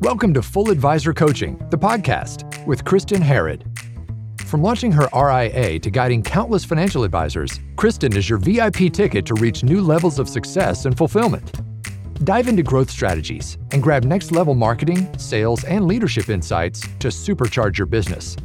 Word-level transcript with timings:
Welcome 0.00 0.34
to 0.34 0.42
Full 0.42 0.70
Advisor 0.70 1.14
Coaching, 1.14 1.56
the 1.70 1.78
podcast 1.78 2.66
with 2.66 2.84
Kristin 2.84 3.22
Harad. 3.22 3.62
From 4.42 4.62
launching 4.62 4.92
her 4.92 5.08
RIA 5.14 5.78
to 5.78 5.90
guiding 5.90 6.22
countless 6.22 6.66
financial 6.66 7.02
advisors, 7.02 7.58
Kristin 7.76 8.14
is 8.14 8.28
your 8.28 8.38
VIP 8.38 8.92
ticket 8.92 9.24
to 9.24 9.34
reach 9.34 9.64
new 9.64 9.80
levels 9.80 10.18
of 10.18 10.28
success 10.28 10.84
and 10.84 10.98
fulfillment. 10.98 11.50
Dive 12.24 12.46
into 12.46 12.62
growth 12.62 12.90
strategies 12.90 13.56
and 13.72 13.82
grab 13.82 14.04
next 14.04 14.32
level 14.32 14.54
marketing, 14.54 15.08
sales, 15.18 15.64
and 15.64 15.86
leadership 15.86 16.28
insights 16.28 16.82
to 16.98 17.08
supercharge 17.08 17.78
your 17.78 17.86
business. 17.86 18.36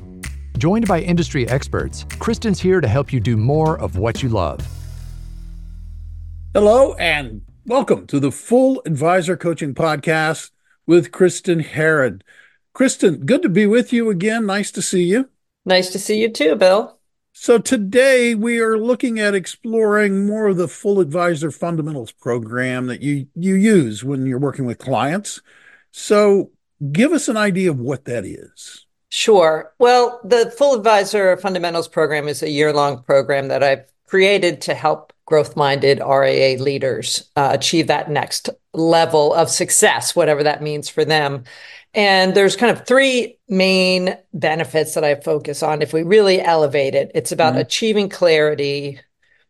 Joined 0.57 0.87
by 0.87 1.01
industry 1.01 1.49
experts, 1.49 2.05
Kristin's 2.05 2.61
here 2.61 2.79
to 2.79 2.87
help 2.87 3.11
you 3.11 3.19
do 3.19 3.35
more 3.35 3.77
of 3.77 3.97
what 3.97 4.23
you 4.23 4.29
love. 4.29 4.65
Hello, 6.53 6.93
and 6.93 7.41
welcome 7.65 8.07
to 8.07 8.21
the 8.21 8.31
Full 8.31 8.81
Advisor 8.85 9.35
Coaching 9.35 9.73
Podcast 9.75 10.51
with 10.85 11.11
Kristin 11.11 11.63
Harad. 11.63 12.21
Kristin, 12.75 13.25
good 13.25 13.41
to 13.41 13.49
be 13.49 13.65
with 13.65 13.91
you 13.91 14.09
again. 14.09 14.45
Nice 14.45 14.71
to 14.71 14.81
see 14.81 15.03
you. 15.03 15.29
Nice 15.65 15.91
to 15.91 15.99
see 15.99 16.21
you 16.21 16.29
too, 16.29 16.55
Bill. 16.55 16.97
So, 17.33 17.57
today 17.57 18.35
we 18.35 18.59
are 18.59 18.77
looking 18.77 19.19
at 19.19 19.35
exploring 19.35 20.27
more 20.27 20.47
of 20.47 20.57
the 20.57 20.67
Full 20.67 20.99
Advisor 20.99 21.49
Fundamentals 21.49 22.11
program 22.11 22.87
that 22.87 23.01
you, 23.01 23.27
you 23.35 23.55
use 23.55 24.03
when 24.03 24.25
you're 24.25 24.39
working 24.39 24.65
with 24.65 24.79
clients. 24.79 25.41
So, 25.91 26.51
give 26.91 27.13
us 27.13 27.29
an 27.29 27.37
idea 27.37 27.69
of 27.71 27.79
what 27.79 28.05
that 28.05 28.25
is. 28.25 28.85
Sure. 29.09 29.73
Well, 29.79 30.19
the 30.23 30.53
Full 30.57 30.75
Advisor 30.75 31.37
Fundamentals 31.37 31.87
program 31.87 32.27
is 32.27 32.43
a 32.43 32.49
year 32.49 32.73
long 32.73 33.03
program 33.03 33.47
that 33.47 33.63
I've 33.63 33.85
created 34.07 34.61
to 34.61 34.73
help 34.73 35.13
growth 35.31 35.55
minded 35.55 36.01
RIA 36.05 36.61
leaders 36.61 37.31
uh, 37.37 37.51
achieve 37.53 37.87
that 37.87 38.11
next 38.11 38.49
level 38.73 39.33
of 39.33 39.49
success, 39.49 40.13
whatever 40.13 40.43
that 40.43 40.61
means 40.61 40.89
for 40.89 41.05
them. 41.05 41.45
And 41.93 42.35
there's 42.35 42.57
kind 42.57 42.69
of 42.69 42.85
three 42.85 43.37
main 43.47 44.17
benefits 44.33 44.93
that 44.93 45.05
I 45.05 45.15
focus 45.15 45.63
on. 45.63 45.81
If 45.81 45.93
we 45.93 46.03
really 46.03 46.41
elevate 46.41 46.95
it, 46.95 47.11
it's 47.15 47.31
about 47.31 47.53
mm-hmm. 47.53 47.61
achieving 47.61 48.09
clarity, 48.09 48.99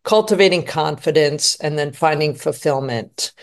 cultivating 0.04 0.66
confidence, 0.66 1.56
and 1.56 1.80
then 1.80 1.94
finding 1.94 2.36
fulfillment. 2.36 3.34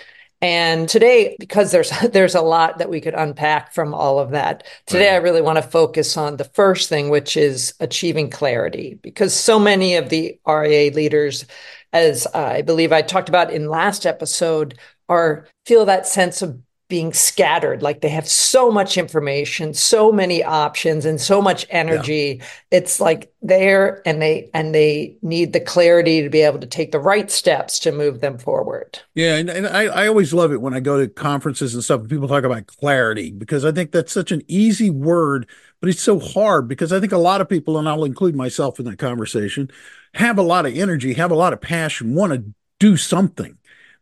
And 0.41 0.89
today, 0.89 1.37
because 1.41 1.73
there's 1.73 1.91
there's 2.13 2.37
a 2.37 2.41
lot 2.41 2.79
that 2.79 2.91
we 2.91 3.01
could 3.01 3.15
unpack 3.15 3.73
from 3.73 3.95
all 3.95 4.21
of 4.21 4.31
that, 4.31 4.65
today 4.87 5.09
right. 5.09 5.15
I 5.15 5.25
really 5.25 5.43
want 5.43 5.57
to 5.57 5.63
focus 5.63 6.17
on 6.17 6.37
the 6.37 6.45
first 6.45 6.89
thing, 6.89 7.09
which 7.09 7.37
is 7.37 7.75
achieving 7.81 8.31
clarity, 8.31 8.99
because 9.03 9.35
so 9.35 9.59
many 9.59 9.97
of 9.97 10.09
the 10.09 10.39
RIA 10.47 10.93
leaders, 10.93 11.45
as 11.93 12.27
I 12.29 12.63
believe 12.63 12.93
I 12.93 13.03
talked 13.03 13.29
about 13.29 13.53
in 13.53 13.69
last 13.69 14.07
episode, 14.07 14.79
are 15.09 15.47
feel 15.67 15.87
that 15.87 16.07
sense 16.07 16.43
of 16.43 16.61
being 16.89 17.13
scattered 17.13 17.83
like 17.83 18.01
they 18.01 18.09
have 18.09 18.27
so 18.27 18.71
much 18.71 18.97
information 18.97 19.75
so 19.75 20.11
many 20.11 20.43
options 20.43 21.05
and 21.05 21.21
so 21.21 21.41
much 21.41 21.67
energy 21.69 22.39
yeah. 22.39 22.47
it's 22.71 22.99
like 22.99 23.31
there 23.43 24.01
and 24.07 24.23
they 24.23 24.51
and 24.55 24.75
they 24.75 25.17
need 25.21 25.53
the 25.53 25.61
clarity 25.61 26.23
to 26.23 26.31
be 26.31 26.41
able 26.41 26.59
to 26.59 26.67
take 26.67 26.91
the 26.91 26.99
right 26.99 27.31
steps 27.31 27.79
to 27.79 27.93
move 27.93 28.21
them 28.21 28.39
forward 28.39 28.99
yeah 29.15 29.37
and, 29.37 29.51
and 29.51 29.67
I, 29.67 29.85
I 29.85 30.09
always 30.09 30.33
love 30.33 30.51
it 30.51 30.63
when 30.63 30.73
i 30.73 30.81
go 30.81 30.99
to 30.99 31.09
conferences 31.09 31.75
and 31.75 31.85
stuff 31.85 32.01
and 32.01 32.11
people 32.11 32.27
talk 32.27 32.45
about 32.45 32.67
clarity 32.67 33.31
because 33.33 33.67
i 33.67 33.73
think 33.73 33.93
that's 33.93 34.13
such 34.13 34.33
an 34.33 34.43
easy 34.49 34.89
word 34.89 35.47
but 35.81 35.91
it's 35.91 36.03
so 36.03 36.19
hard 36.19 36.69
because 36.69 36.93
i 36.93 37.01
think 37.01 37.13
a 37.13 37.19
lot 37.19 37.43
of 37.43 37.51
people 37.51 37.77
and 37.77 37.87
i'll 37.87 38.05
include 38.05 38.35
myself 38.35 38.79
in 38.79 38.87
that 38.87 38.99
conversation 38.99 39.71
have 40.15 40.39
a 40.39 40.43
lot 40.43 40.65
of 40.65 40.75
energy 40.75 41.13
have 41.13 41.31
a 41.31 41.37
lot 41.37 41.53
of 41.53 41.61
passion 41.61 42.15
want 42.15 42.33
to 42.33 42.43
do 42.81 42.97
something 42.97 43.59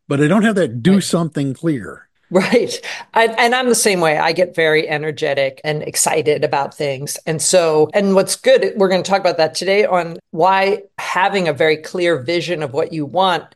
but 0.06 0.20
i 0.20 0.28
don't 0.28 0.44
have 0.44 0.54
that 0.54 0.84
do 0.84 0.94
right. 0.94 1.02
something 1.02 1.52
clear 1.52 2.06
Right. 2.28 2.80
I, 3.14 3.26
and 3.26 3.54
I'm 3.54 3.68
the 3.68 3.74
same 3.76 4.00
way. 4.00 4.18
I 4.18 4.32
get 4.32 4.56
very 4.56 4.88
energetic 4.88 5.60
and 5.62 5.82
excited 5.82 6.42
about 6.42 6.74
things. 6.74 7.16
And 7.24 7.40
so, 7.40 7.88
and 7.94 8.16
what's 8.16 8.34
good, 8.34 8.72
we're 8.76 8.88
going 8.88 9.02
to 9.02 9.08
talk 9.08 9.20
about 9.20 9.36
that 9.36 9.54
today 9.54 9.84
on 9.84 10.18
why 10.32 10.82
having 10.98 11.46
a 11.46 11.52
very 11.52 11.76
clear 11.76 12.20
vision 12.20 12.64
of 12.64 12.72
what 12.72 12.92
you 12.92 13.06
want 13.06 13.54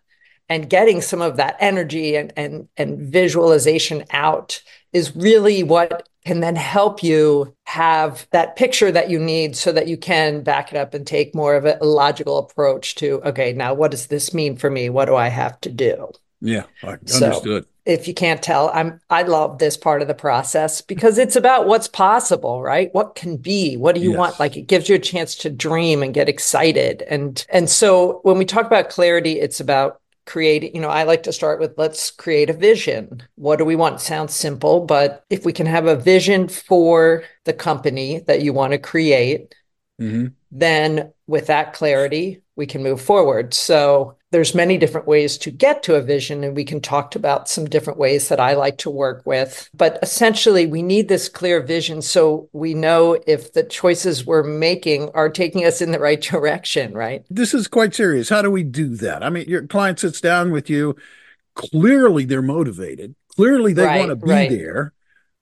and 0.48 0.70
getting 0.70 1.00
some 1.00 1.20
of 1.20 1.36
that 1.36 1.56
energy 1.58 2.14
and, 2.14 2.32
and, 2.36 2.68
and 2.76 3.00
visualization 3.00 4.04
out 4.10 4.62
is 4.92 5.16
really 5.16 5.64
what 5.64 6.08
can 6.24 6.40
then 6.40 6.56
help 6.56 7.02
you 7.02 7.56
have 7.64 8.28
that 8.30 8.54
picture 8.54 8.92
that 8.92 9.10
you 9.10 9.18
need 9.18 9.56
so 9.56 9.72
that 9.72 9.88
you 9.88 9.96
can 9.96 10.42
back 10.42 10.72
it 10.72 10.76
up 10.76 10.94
and 10.94 11.06
take 11.06 11.34
more 11.34 11.56
of 11.56 11.64
a 11.64 11.78
logical 11.84 12.38
approach 12.38 12.94
to, 12.96 13.20
okay, 13.24 13.52
now 13.52 13.74
what 13.74 13.90
does 13.90 14.06
this 14.08 14.32
mean 14.32 14.56
for 14.56 14.70
me? 14.70 14.88
What 14.90 15.06
do 15.06 15.16
I 15.16 15.28
have 15.28 15.60
to 15.62 15.70
do? 15.70 16.12
Yeah, 16.40 16.64
I 16.82 16.92
understood. 16.92 17.64
So, 17.64 17.70
if 17.86 18.06
you 18.06 18.14
can't 18.14 18.42
tell, 18.42 18.70
I'm 18.72 19.00
I 19.10 19.22
love 19.22 19.58
this 19.58 19.76
part 19.76 20.02
of 20.02 20.08
the 20.08 20.14
process 20.14 20.80
because 20.80 21.18
it's 21.18 21.36
about 21.36 21.66
what's 21.66 21.88
possible, 21.88 22.62
right? 22.62 22.92
What 22.94 23.14
can 23.14 23.36
be? 23.36 23.76
What 23.76 23.94
do 23.94 24.00
you 24.00 24.10
yes. 24.10 24.18
want? 24.18 24.40
Like 24.40 24.56
it 24.56 24.66
gives 24.66 24.88
you 24.88 24.94
a 24.94 25.00
chance 25.00 25.34
to 25.36 25.50
dream 25.50 26.02
and 26.02 26.14
get 26.14 26.28
excited. 26.28 27.02
And 27.02 27.44
and 27.48 27.68
so 27.68 28.20
when 28.22 28.38
we 28.38 28.44
talk 28.44 28.66
about 28.66 28.90
clarity, 28.90 29.40
it's 29.40 29.60
about 29.60 30.00
creating, 30.26 30.74
you 30.74 30.80
know, 30.80 30.88
I 30.88 31.02
like 31.02 31.24
to 31.24 31.32
start 31.32 31.58
with 31.58 31.74
let's 31.76 32.10
create 32.10 32.50
a 32.50 32.54
vision. 32.54 33.22
What 33.34 33.56
do 33.56 33.64
we 33.64 33.76
want? 33.76 34.00
Sounds 34.00 34.34
simple, 34.34 34.84
but 34.84 35.24
if 35.28 35.44
we 35.44 35.52
can 35.52 35.66
have 35.66 35.86
a 35.86 35.96
vision 35.96 36.48
for 36.48 37.24
the 37.44 37.52
company 37.52 38.20
that 38.20 38.42
you 38.42 38.52
want 38.52 38.72
to 38.72 38.78
create, 38.78 39.54
mm-hmm. 40.00 40.28
then 40.52 41.12
with 41.26 41.48
that 41.48 41.72
clarity, 41.72 42.42
we 42.54 42.66
can 42.66 42.82
move 42.82 43.00
forward. 43.00 43.54
So 43.54 44.16
there's 44.30 44.54
many 44.54 44.78
different 44.78 45.06
ways 45.06 45.36
to 45.38 45.50
get 45.50 45.82
to 45.82 45.96
a 45.96 46.02
vision 46.02 46.44
and 46.44 46.54
we 46.54 46.64
can 46.64 46.80
talk 46.80 47.16
about 47.16 47.48
some 47.48 47.64
different 47.64 47.98
ways 47.98 48.28
that 48.28 48.38
I 48.38 48.54
like 48.54 48.78
to 48.78 48.90
work 48.90 49.22
with. 49.24 49.68
But 49.74 49.98
essentially 50.02 50.66
we 50.66 50.82
need 50.82 51.08
this 51.08 51.28
clear 51.28 51.60
vision 51.60 52.00
so 52.00 52.48
we 52.52 52.74
know 52.74 53.20
if 53.26 53.52
the 53.52 53.64
choices 53.64 54.24
we're 54.24 54.44
making 54.44 55.10
are 55.10 55.28
taking 55.28 55.64
us 55.64 55.80
in 55.80 55.92
the 55.92 55.98
right 55.98 56.20
direction 56.30 56.94
right? 56.94 57.24
This 57.28 57.54
is 57.54 57.68
quite 57.68 57.94
serious. 57.94 58.28
How 58.28 58.42
do 58.42 58.50
we 58.50 58.62
do 58.62 58.96
that? 58.96 59.22
I 59.22 59.30
mean 59.30 59.48
your 59.48 59.66
client 59.66 59.98
sits 59.98 60.20
down 60.20 60.52
with 60.52 60.70
you. 60.70 60.96
Clearly 61.54 62.24
they're 62.24 62.42
motivated. 62.42 63.16
Clearly 63.36 63.72
they 63.72 63.84
right, 63.84 63.98
want 63.98 64.10
to 64.10 64.16
be 64.16 64.30
right. 64.30 64.50
there. 64.50 64.92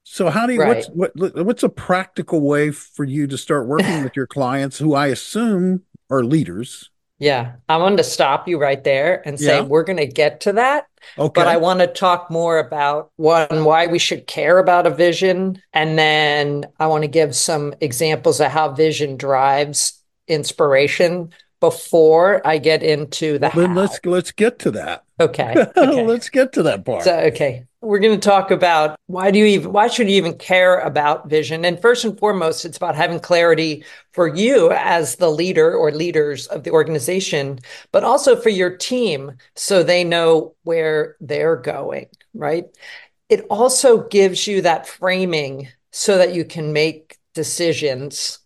So 0.05 0.31
how 0.31 0.47
do 0.47 0.55
you 0.55 0.62
right. 0.62 0.87
what's 0.88 1.15
what, 1.15 1.44
what's 1.44 1.62
a 1.62 1.69
practical 1.69 2.41
way 2.41 2.70
for 2.70 3.05
you 3.05 3.26
to 3.26 3.37
start 3.37 3.66
working 3.66 4.03
with 4.03 4.16
your 4.16 4.26
clients 4.26 4.78
who 4.78 4.94
I 4.94 5.09
assume 5.09 5.82
are 6.09 6.25
leaders 6.25 6.91
yeah, 7.18 7.56
I 7.68 7.78
wanted 7.78 7.96
to 7.96 8.04
stop 8.04 8.46
you 8.46 8.58
right 8.58 8.82
there 8.82 9.26
and 9.26 9.38
say 9.38 9.56
yeah. 9.56 9.62
we're 9.62 9.82
going 9.82 9.98
to 9.98 10.06
get 10.06 10.40
to 10.42 10.52
that. 10.54 10.86
Okay. 11.16 11.40
But 11.40 11.48
I 11.48 11.56
want 11.56 11.80
to 11.80 11.86
talk 11.86 12.30
more 12.30 12.58
about 12.58 13.10
one, 13.16 13.64
why 13.64 13.86
we 13.86 13.98
should 13.98 14.26
care 14.26 14.58
about 14.58 14.86
a 14.86 14.90
vision. 14.90 15.60
And 15.72 15.98
then 15.98 16.66
I 16.78 16.86
want 16.86 17.02
to 17.02 17.08
give 17.08 17.34
some 17.34 17.74
examples 17.80 18.40
of 18.40 18.50
how 18.50 18.72
vision 18.72 19.16
drives 19.16 20.00
inspiration 20.28 21.30
before 21.60 22.46
I 22.46 22.58
get 22.58 22.84
into 22.84 23.34
the 23.34 23.50
then 23.54 23.70
how. 23.70 23.74
let's 23.74 23.98
let's 24.04 24.30
get 24.30 24.60
to 24.60 24.70
that. 24.72 25.04
Okay. 25.18 25.54
okay. 25.76 26.06
let's 26.06 26.28
get 26.28 26.52
to 26.52 26.62
that 26.64 26.84
part. 26.84 27.02
So, 27.02 27.18
okay. 27.18 27.66
We're 27.80 28.00
going 28.00 28.18
to 28.18 28.28
talk 28.28 28.50
about 28.50 28.98
why 29.06 29.30
do 29.30 29.38
you 29.38 29.44
even 29.44 29.72
why 29.72 29.86
should 29.86 30.10
you 30.10 30.16
even 30.16 30.36
care 30.36 30.80
about 30.80 31.28
vision? 31.28 31.64
And 31.64 31.80
first 31.80 32.04
and 32.04 32.18
foremost, 32.18 32.64
it's 32.64 32.76
about 32.76 32.96
having 32.96 33.20
clarity 33.20 33.84
for 34.12 34.26
you 34.26 34.72
as 34.72 35.16
the 35.16 35.30
leader 35.30 35.74
or 35.74 35.92
leaders 35.92 36.48
of 36.48 36.64
the 36.64 36.72
organization, 36.72 37.60
but 37.92 38.02
also 38.02 38.34
for 38.34 38.48
your 38.48 38.76
team 38.76 39.32
so 39.54 39.82
they 39.82 40.02
know 40.02 40.56
where 40.64 41.16
they're 41.20 41.56
going, 41.56 42.06
right? 42.34 42.64
It 43.28 43.46
also 43.48 44.08
gives 44.08 44.48
you 44.48 44.62
that 44.62 44.88
framing 44.88 45.68
so 45.92 46.18
that 46.18 46.34
you 46.34 46.44
can 46.44 46.72
make 46.72 47.16
decisions 47.32 48.40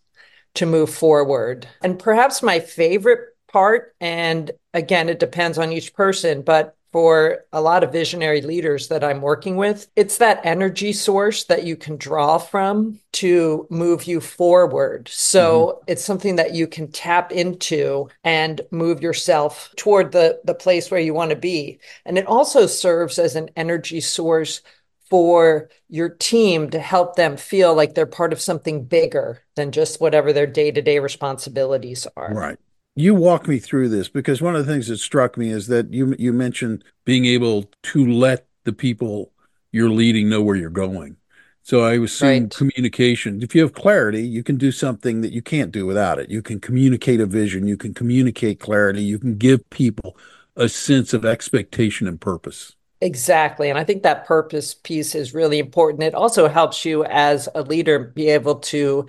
to 0.55 0.67
move 0.67 0.93
forward. 0.93 1.67
And 1.81 1.97
perhaps 1.97 2.43
my 2.43 2.59
favorite 2.59 3.29
part 3.47 3.95
and 4.01 4.51
again 4.73 5.09
it 5.09 5.19
depends 5.19 5.59
on 5.59 5.71
each 5.71 5.93
person 5.93 6.41
but 6.41 6.75
for 6.93 7.43
a 7.51 7.59
lot 7.59 7.83
of 7.83 7.91
visionary 7.91 8.41
leaders 8.41 8.87
that 8.89 9.03
I'm 9.03 9.19
working 9.19 9.57
with, 9.57 9.87
it's 9.95 10.19
that 10.19 10.45
energy 10.45 10.93
source 10.93 11.45
that 11.45 11.63
you 11.63 11.75
can 11.75 11.97
draw 11.97 12.37
from 12.37 12.99
to 13.13 13.65
move 13.71 14.05
you 14.05 14.21
forward. 14.21 15.09
So 15.09 15.79
mm-hmm. 15.79 15.83
it's 15.87 16.05
something 16.05 16.35
that 16.35 16.53
you 16.53 16.67
can 16.67 16.91
tap 16.91 17.31
into 17.31 18.09
and 18.23 18.61
move 18.69 19.01
yourself 19.01 19.73
toward 19.75 20.11
the, 20.11 20.39
the 20.45 20.53
place 20.53 20.91
where 20.91 21.01
you 21.01 21.15
want 21.15 21.31
to 21.31 21.35
be. 21.35 21.79
And 22.05 22.19
it 22.19 22.27
also 22.27 22.67
serves 22.67 23.17
as 23.17 23.35
an 23.35 23.49
energy 23.55 23.99
source 23.99 24.61
for 25.09 25.69
your 25.89 26.09
team 26.09 26.69
to 26.69 26.79
help 26.79 27.15
them 27.15 27.37
feel 27.37 27.73
like 27.75 27.95
they're 27.95 28.05
part 28.05 28.33
of 28.33 28.41
something 28.41 28.85
bigger 28.85 29.41
than 29.55 29.71
just 29.71 29.99
whatever 29.99 30.31
their 30.31 30.47
day 30.47 30.69
to 30.71 30.81
day 30.81 30.99
responsibilities 30.99 32.05
are. 32.15 32.33
Right 32.33 32.59
you 32.95 33.15
walk 33.15 33.47
me 33.47 33.59
through 33.59 33.89
this 33.89 34.07
because 34.07 34.41
one 34.41 34.55
of 34.55 34.65
the 34.65 34.71
things 34.71 34.87
that 34.87 34.97
struck 34.97 35.37
me 35.37 35.49
is 35.49 35.67
that 35.67 35.91
you 35.93 36.15
you 36.19 36.31
mentioned 36.31 36.83
being 37.05 37.25
able 37.25 37.69
to 37.81 38.05
let 38.05 38.47
the 38.63 38.73
people 38.73 39.31
you're 39.71 39.89
leading 39.89 40.29
know 40.29 40.41
where 40.41 40.55
you're 40.55 40.69
going. 40.69 41.17
So 41.63 41.81
I 41.81 41.97
was 41.97 42.15
saying 42.15 42.43
right. 42.43 42.51
communication. 42.51 43.41
If 43.41 43.55
you 43.55 43.61
have 43.61 43.73
clarity, 43.73 44.21
you 44.21 44.43
can 44.43 44.57
do 44.57 44.71
something 44.71 45.21
that 45.21 45.31
you 45.31 45.41
can't 45.41 45.71
do 45.71 45.85
without 45.85 46.19
it. 46.19 46.29
You 46.29 46.41
can 46.41 46.59
communicate 46.59 47.21
a 47.21 47.25
vision, 47.25 47.67
you 47.67 47.77
can 47.77 47.93
communicate 47.93 48.59
clarity, 48.59 49.01
you 49.01 49.17
can 49.17 49.37
give 49.37 49.67
people 49.69 50.17
a 50.55 50.67
sense 50.67 51.13
of 51.13 51.25
expectation 51.25 52.07
and 52.07 52.19
purpose. 52.19 52.75
Exactly. 52.99 53.69
And 53.69 53.79
I 53.79 53.83
think 53.83 54.03
that 54.03 54.25
purpose 54.25 54.73
piece 54.73 55.15
is 55.15 55.33
really 55.33 55.59
important. 55.59 56.03
It 56.03 56.15
also 56.15 56.47
helps 56.47 56.85
you 56.85 57.05
as 57.05 57.49
a 57.55 57.61
leader 57.61 57.99
be 57.99 58.29
able 58.29 58.55
to 58.55 59.07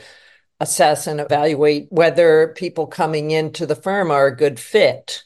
assess 0.65 1.07
and 1.07 1.21
evaluate 1.21 1.87
whether 1.91 2.49
people 2.57 2.87
coming 2.87 3.31
into 3.31 3.67
the 3.67 3.77
firm 3.77 4.11
are 4.11 4.27
a 4.27 4.37
good 4.37 4.59
fit 4.59 5.25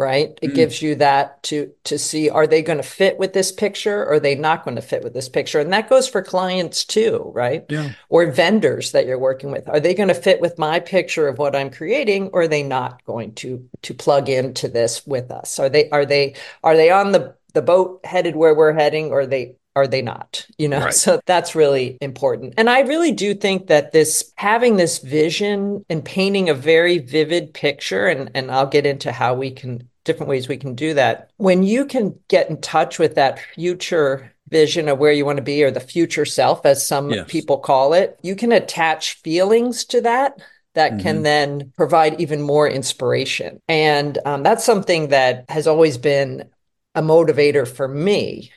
right? 0.00 0.38
It 0.40 0.52
mm. 0.52 0.54
gives 0.54 0.80
you 0.80 0.94
that 0.94 1.42
to 1.44 1.72
to 1.84 1.98
see 1.98 2.30
are 2.30 2.46
they 2.46 2.62
going 2.62 2.78
to 2.78 2.82
fit 2.82 3.18
with 3.18 3.34
this 3.34 3.52
picture 3.52 4.00
or 4.00 4.12
are 4.14 4.20
they 4.20 4.34
not 4.34 4.64
going 4.64 4.76
to 4.76 4.82
fit 4.82 5.04
with 5.04 5.12
this 5.12 5.28
picture? 5.28 5.60
And 5.60 5.70
that 5.74 5.90
goes 5.90 6.08
for 6.08 6.22
clients 6.22 6.86
too 6.86 7.30
right? 7.34 7.66
Yeah. 7.68 7.90
or 8.08 8.30
vendors 8.32 8.92
that 8.92 9.04
you're 9.04 9.18
working 9.18 9.50
with. 9.50 9.68
Are 9.68 9.78
they 9.78 9.92
going 9.92 10.08
to 10.08 10.14
fit 10.14 10.40
with 10.40 10.58
my 10.58 10.80
picture 10.80 11.28
of 11.28 11.36
what 11.36 11.54
i'm 11.54 11.70
creating 11.70 12.30
or 12.32 12.42
are 12.42 12.48
they 12.48 12.62
not 12.62 13.04
going 13.04 13.34
to 13.34 13.68
to 13.82 13.92
plug 13.92 14.30
into 14.30 14.68
this 14.68 15.06
with 15.06 15.30
us? 15.30 15.58
Are 15.58 15.68
they 15.68 15.90
are 15.90 16.06
they 16.06 16.34
are 16.64 16.76
they 16.76 16.90
on 16.90 17.12
the 17.12 17.34
the 17.52 17.62
boat 17.62 18.00
headed 18.04 18.36
where 18.36 18.54
we're 18.54 18.72
heading 18.72 19.10
or 19.10 19.20
are 19.20 19.26
they 19.26 19.56
are 19.76 19.86
they 19.86 20.02
not 20.02 20.46
you 20.58 20.68
know 20.68 20.80
right. 20.80 20.94
so 21.06 21.20
that's 21.26 21.54
really 21.54 21.98
important 22.00 22.54
and 22.56 22.68
i 22.68 22.80
really 22.80 23.12
do 23.12 23.34
think 23.34 23.68
that 23.68 23.92
this 23.92 24.32
having 24.36 24.76
this 24.76 24.98
vision 24.98 25.84
and 25.88 26.04
painting 26.04 26.48
a 26.48 26.54
very 26.54 26.98
vivid 26.98 27.52
picture 27.54 28.06
and 28.06 28.30
and 28.34 28.50
i'll 28.50 28.66
get 28.66 28.86
into 28.86 29.12
how 29.12 29.34
we 29.34 29.50
can 29.50 29.88
different 30.04 30.28
ways 30.30 30.48
we 30.48 30.56
can 30.56 30.74
do 30.74 30.94
that 30.94 31.30
when 31.36 31.62
you 31.62 31.84
can 31.84 32.18
get 32.28 32.48
in 32.48 32.60
touch 32.60 32.98
with 32.98 33.14
that 33.14 33.38
future 33.54 34.32
vision 34.48 34.88
of 34.88 34.98
where 34.98 35.12
you 35.12 35.24
want 35.24 35.36
to 35.36 35.42
be 35.42 35.62
or 35.62 35.70
the 35.70 35.78
future 35.78 36.24
self 36.24 36.66
as 36.66 36.86
some 36.86 37.10
yes. 37.10 37.30
people 37.30 37.58
call 37.58 37.92
it 37.92 38.18
you 38.22 38.34
can 38.34 38.50
attach 38.50 39.14
feelings 39.20 39.84
to 39.84 40.00
that 40.00 40.40
that 40.74 40.92
mm-hmm. 40.92 41.02
can 41.02 41.22
then 41.22 41.72
provide 41.76 42.20
even 42.20 42.40
more 42.40 42.68
inspiration 42.68 43.60
and 43.68 44.18
um, 44.24 44.42
that's 44.42 44.64
something 44.64 45.08
that 45.08 45.44
has 45.48 45.66
always 45.66 45.98
been 45.98 46.48
a 46.94 47.02
motivator 47.02 47.68
for 47.68 47.86
me 47.86 48.50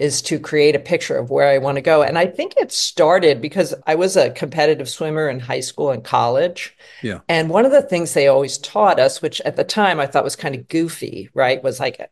is 0.00 0.22
to 0.22 0.40
create 0.40 0.74
a 0.74 0.80
picture 0.80 1.18
of 1.18 1.28
where 1.28 1.46
I 1.46 1.58
want 1.58 1.76
to 1.76 1.82
go. 1.82 2.02
And 2.02 2.16
I 2.16 2.24
think 2.24 2.54
it 2.56 2.72
started 2.72 3.42
because 3.42 3.74
I 3.86 3.96
was 3.96 4.16
a 4.16 4.30
competitive 4.30 4.88
swimmer 4.88 5.28
in 5.28 5.40
high 5.40 5.60
school 5.60 5.90
and 5.90 6.02
college. 6.02 6.74
Yeah. 7.02 7.20
And 7.28 7.50
one 7.50 7.66
of 7.66 7.72
the 7.72 7.82
things 7.82 8.14
they 8.14 8.26
always 8.26 8.56
taught 8.56 8.98
us, 8.98 9.20
which 9.20 9.42
at 9.42 9.56
the 9.56 9.64
time 9.64 10.00
I 10.00 10.06
thought 10.06 10.24
was 10.24 10.36
kind 10.36 10.54
of 10.54 10.68
goofy, 10.68 11.28
right, 11.34 11.62
was 11.62 11.78
like 11.78 12.10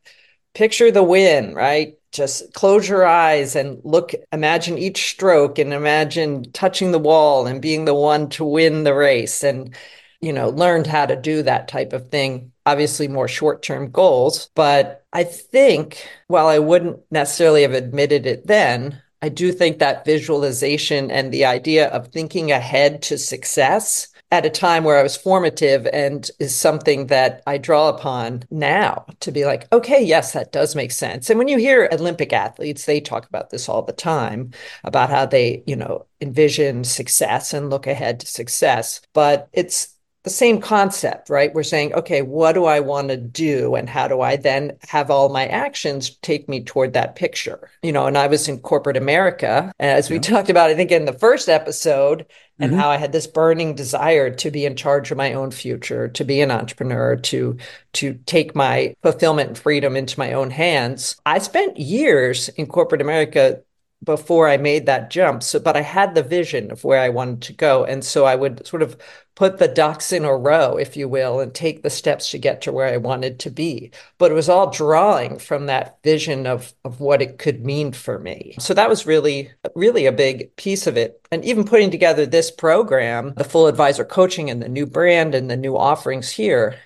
picture 0.52 0.90
the 0.90 1.02
win, 1.02 1.54
right? 1.54 1.94
Just 2.12 2.52
close 2.52 2.86
your 2.86 3.06
eyes 3.06 3.56
and 3.56 3.80
look, 3.84 4.12
imagine 4.32 4.76
each 4.76 5.10
stroke 5.10 5.58
and 5.58 5.72
imagine 5.72 6.52
touching 6.52 6.92
the 6.92 6.98
wall 6.98 7.46
and 7.46 7.62
being 7.62 7.86
the 7.86 7.94
one 7.94 8.28
to 8.30 8.44
win 8.44 8.84
the 8.84 8.94
race. 8.94 9.42
And 9.42 9.74
you 10.20 10.32
know, 10.32 10.48
learned 10.50 10.86
how 10.86 11.06
to 11.06 11.16
do 11.16 11.42
that 11.42 11.68
type 11.68 11.92
of 11.92 12.10
thing. 12.10 12.52
Obviously, 12.66 13.08
more 13.08 13.28
short 13.28 13.62
term 13.62 13.90
goals. 13.90 14.50
But 14.54 15.04
I 15.12 15.24
think 15.24 16.06
while 16.26 16.48
I 16.48 16.58
wouldn't 16.58 17.00
necessarily 17.10 17.62
have 17.62 17.72
admitted 17.74 18.26
it 18.26 18.46
then, 18.46 19.00
I 19.22 19.28
do 19.28 19.52
think 19.52 19.78
that 19.78 20.04
visualization 20.04 21.10
and 21.10 21.32
the 21.32 21.44
idea 21.44 21.88
of 21.88 22.08
thinking 22.08 22.52
ahead 22.52 23.02
to 23.02 23.18
success 23.18 24.08
at 24.30 24.44
a 24.44 24.50
time 24.50 24.84
where 24.84 24.98
I 24.98 25.02
was 25.02 25.16
formative 25.16 25.86
and 25.92 26.30
is 26.38 26.54
something 26.54 27.06
that 27.06 27.42
I 27.46 27.56
draw 27.56 27.88
upon 27.88 28.44
now 28.50 29.06
to 29.20 29.32
be 29.32 29.46
like, 29.46 29.66
okay, 29.72 30.02
yes, 30.04 30.32
that 30.32 30.52
does 30.52 30.76
make 30.76 30.92
sense. 30.92 31.30
And 31.30 31.38
when 31.38 31.48
you 31.48 31.56
hear 31.56 31.88
Olympic 31.90 32.32
athletes, 32.32 32.84
they 32.84 33.00
talk 33.00 33.26
about 33.26 33.50
this 33.50 33.68
all 33.68 33.82
the 33.82 33.92
time 33.92 34.50
about 34.84 35.08
how 35.08 35.24
they, 35.24 35.62
you 35.66 35.76
know, 35.76 36.06
envision 36.20 36.84
success 36.84 37.54
and 37.54 37.70
look 37.70 37.86
ahead 37.86 38.20
to 38.20 38.26
success. 38.26 39.00
But 39.14 39.48
it's 39.52 39.97
the 40.24 40.30
same 40.30 40.60
concept, 40.60 41.30
right? 41.30 41.54
We're 41.54 41.62
saying, 41.62 41.94
okay, 41.94 42.22
what 42.22 42.52
do 42.52 42.64
I 42.64 42.80
want 42.80 43.08
to 43.08 43.16
do? 43.16 43.74
And 43.74 43.88
how 43.88 44.08
do 44.08 44.20
I 44.20 44.36
then 44.36 44.76
have 44.88 45.10
all 45.10 45.28
my 45.28 45.46
actions 45.46 46.10
take 46.10 46.48
me 46.48 46.62
toward 46.62 46.92
that 46.92 47.16
picture? 47.16 47.70
You 47.82 47.92
know, 47.92 48.06
and 48.06 48.18
I 48.18 48.26
was 48.26 48.48
in 48.48 48.58
corporate 48.58 48.96
America, 48.96 49.72
as 49.78 50.10
we 50.10 50.16
yeah. 50.16 50.22
talked 50.22 50.50
about, 50.50 50.70
I 50.70 50.74
think 50.74 50.90
in 50.90 51.04
the 51.04 51.12
first 51.12 51.48
episode, 51.48 52.26
and 52.58 52.72
mm-hmm. 52.72 52.80
how 52.80 52.90
I 52.90 52.96
had 52.96 53.12
this 53.12 53.26
burning 53.26 53.74
desire 53.74 54.30
to 54.34 54.50
be 54.50 54.66
in 54.66 54.74
charge 54.74 55.10
of 55.10 55.16
my 55.16 55.32
own 55.32 55.50
future, 55.50 56.08
to 56.08 56.24
be 56.24 56.40
an 56.40 56.50
entrepreneur, 56.50 57.16
to 57.16 57.56
to 57.94 58.14
take 58.26 58.54
my 58.54 58.94
fulfillment 59.02 59.48
and 59.50 59.58
freedom 59.58 59.96
into 59.96 60.18
my 60.18 60.32
own 60.32 60.50
hands. 60.50 61.16
I 61.24 61.38
spent 61.38 61.78
years 61.78 62.48
in 62.50 62.66
corporate 62.66 63.00
America 63.00 63.62
before 64.04 64.48
I 64.48 64.56
made 64.56 64.86
that 64.86 65.10
jump. 65.10 65.42
So, 65.42 65.58
but 65.58 65.76
I 65.76 65.80
had 65.80 66.14
the 66.14 66.22
vision 66.22 66.70
of 66.70 66.84
where 66.84 67.00
I 67.00 67.08
wanted 67.08 67.42
to 67.42 67.52
go. 67.52 67.84
And 67.84 68.04
so 68.04 68.24
I 68.24 68.36
would 68.36 68.66
sort 68.66 68.82
of 68.82 68.96
put 69.34 69.58
the 69.58 69.68
ducks 69.68 70.12
in 70.12 70.24
a 70.24 70.36
row, 70.36 70.76
if 70.76 70.96
you 70.96 71.08
will, 71.08 71.40
and 71.40 71.54
take 71.54 71.82
the 71.82 71.90
steps 71.90 72.30
to 72.30 72.38
get 72.38 72.62
to 72.62 72.72
where 72.72 72.86
I 72.86 72.96
wanted 72.96 73.38
to 73.40 73.50
be. 73.50 73.90
But 74.18 74.30
it 74.30 74.34
was 74.34 74.48
all 74.48 74.70
drawing 74.70 75.38
from 75.38 75.66
that 75.66 75.98
vision 76.02 76.46
of, 76.46 76.72
of 76.84 77.00
what 77.00 77.22
it 77.22 77.38
could 77.38 77.64
mean 77.64 77.92
for 77.92 78.18
me. 78.18 78.54
So 78.58 78.72
that 78.74 78.88
was 78.88 79.06
really, 79.06 79.50
really 79.74 80.06
a 80.06 80.12
big 80.12 80.54
piece 80.56 80.86
of 80.86 80.96
it. 80.96 81.20
And 81.30 81.44
even 81.44 81.64
putting 81.64 81.90
together 81.90 82.24
this 82.24 82.50
program, 82.50 83.34
the 83.36 83.44
full 83.44 83.66
advisor 83.66 84.04
coaching 84.04 84.50
and 84.50 84.62
the 84.62 84.68
new 84.68 84.86
brand 84.86 85.34
and 85.34 85.50
the 85.50 85.56
new 85.56 85.76
offerings 85.76 86.30
here, 86.30 86.76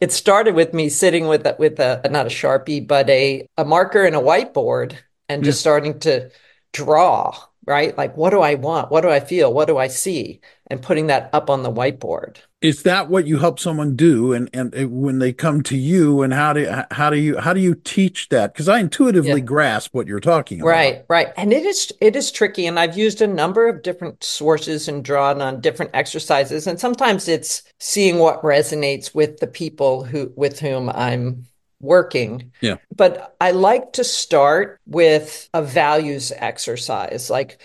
it 0.00 0.12
started 0.12 0.54
with 0.54 0.72
me 0.72 0.88
sitting 0.88 1.28
with 1.28 1.46
a, 1.46 1.56
with 1.58 1.78
a 1.78 2.08
not 2.10 2.26
a 2.26 2.30
sharpie 2.30 2.86
but 2.86 3.08
a, 3.10 3.46
a 3.56 3.64
marker 3.64 4.04
and 4.04 4.16
a 4.16 4.20
whiteboard 4.20 4.96
and 5.28 5.44
just 5.44 5.60
starting 5.60 5.98
to 6.00 6.30
draw, 6.72 7.36
right? 7.66 7.96
Like, 7.96 8.16
what 8.16 8.30
do 8.30 8.40
I 8.40 8.54
want? 8.54 8.90
What 8.90 9.02
do 9.02 9.10
I 9.10 9.20
feel? 9.20 9.52
What 9.52 9.66
do 9.66 9.78
I 9.78 9.88
see? 9.88 10.40
And 10.68 10.82
putting 10.82 11.06
that 11.06 11.30
up 11.32 11.48
on 11.48 11.62
the 11.62 11.72
whiteboard. 11.72 12.36
Is 12.60 12.82
that 12.82 13.08
what 13.08 13.26
you 13.26 13.38
help 13.38 13.60
someone 13.60 13.94
do? 13.94 14.32
And 14.32 14.50
and 14.52 14.74
when 14.90 15.20
they 15.20 15.32
come 15.32 15.62
to 15.62 15.76
you, 15.76 16.22
and 16.22 16.34
how 16.34 16.52
do 16.52 16.82
how 16.90 17.08
do 17.08 17.16
you 17.16 17.38
how 17.38 17.52
do 17.52 17.60
you 17.60 17.74
teach 17.74 18.28
that? 18.30 18.52
Because 18.52 18.68
I 18.68 18.80
intuitively 18.80 19.30
yeah. 19.30 19.38
grasp 19.38 19.94
what 19.94 20.08
you're 20.08 20.18
talking 20.18 20.60
about. 20.60 20.70
Right, 20.70 21.04
right. 21.08 21.28
And 21.36 21.52
it 21.52 21.64
is 21.64 21.92
it 22.00 22.16
is 22.16 22.32
tricky. 22.32 22.66
And 22.66 22.78
I've 22.78 22.98
used 22.98 23.22
a 23.22 23.26
number 23.26 23.68
of 23.68 23.82
different 23.82 24.24
sources 24.24 24.88
and 24.88 25.04
drawn 25.04 25.40
on 25.40 25.60
different 25.60 25.92
exercises. 25.94 26.66
And 26.66 26.80
sometimes 26.80 27.28
it's 27.28 27.62
seeing 27.78 28.18
what 28.18 28.42
resonates 28.42 29.14
with 29.14 29.38
the 29.38 29.46
people 29.46 30.04
who 30.04 30.32
with 30.34 30.58
whom 30.58 30.90
I'm 30.90 31.46
working. 31.80 32.52
Yeah. 32.60 32.76
But 32.94 33.36
I 33.40 33.52
like 33.52 33.92
to 33.94 34.04
start 34.04 34.80
with 34.86 35.48
a 35.54 35.62
values 35.62 36.32
exercise. 36.36 37.30
Like, 37.30 37.60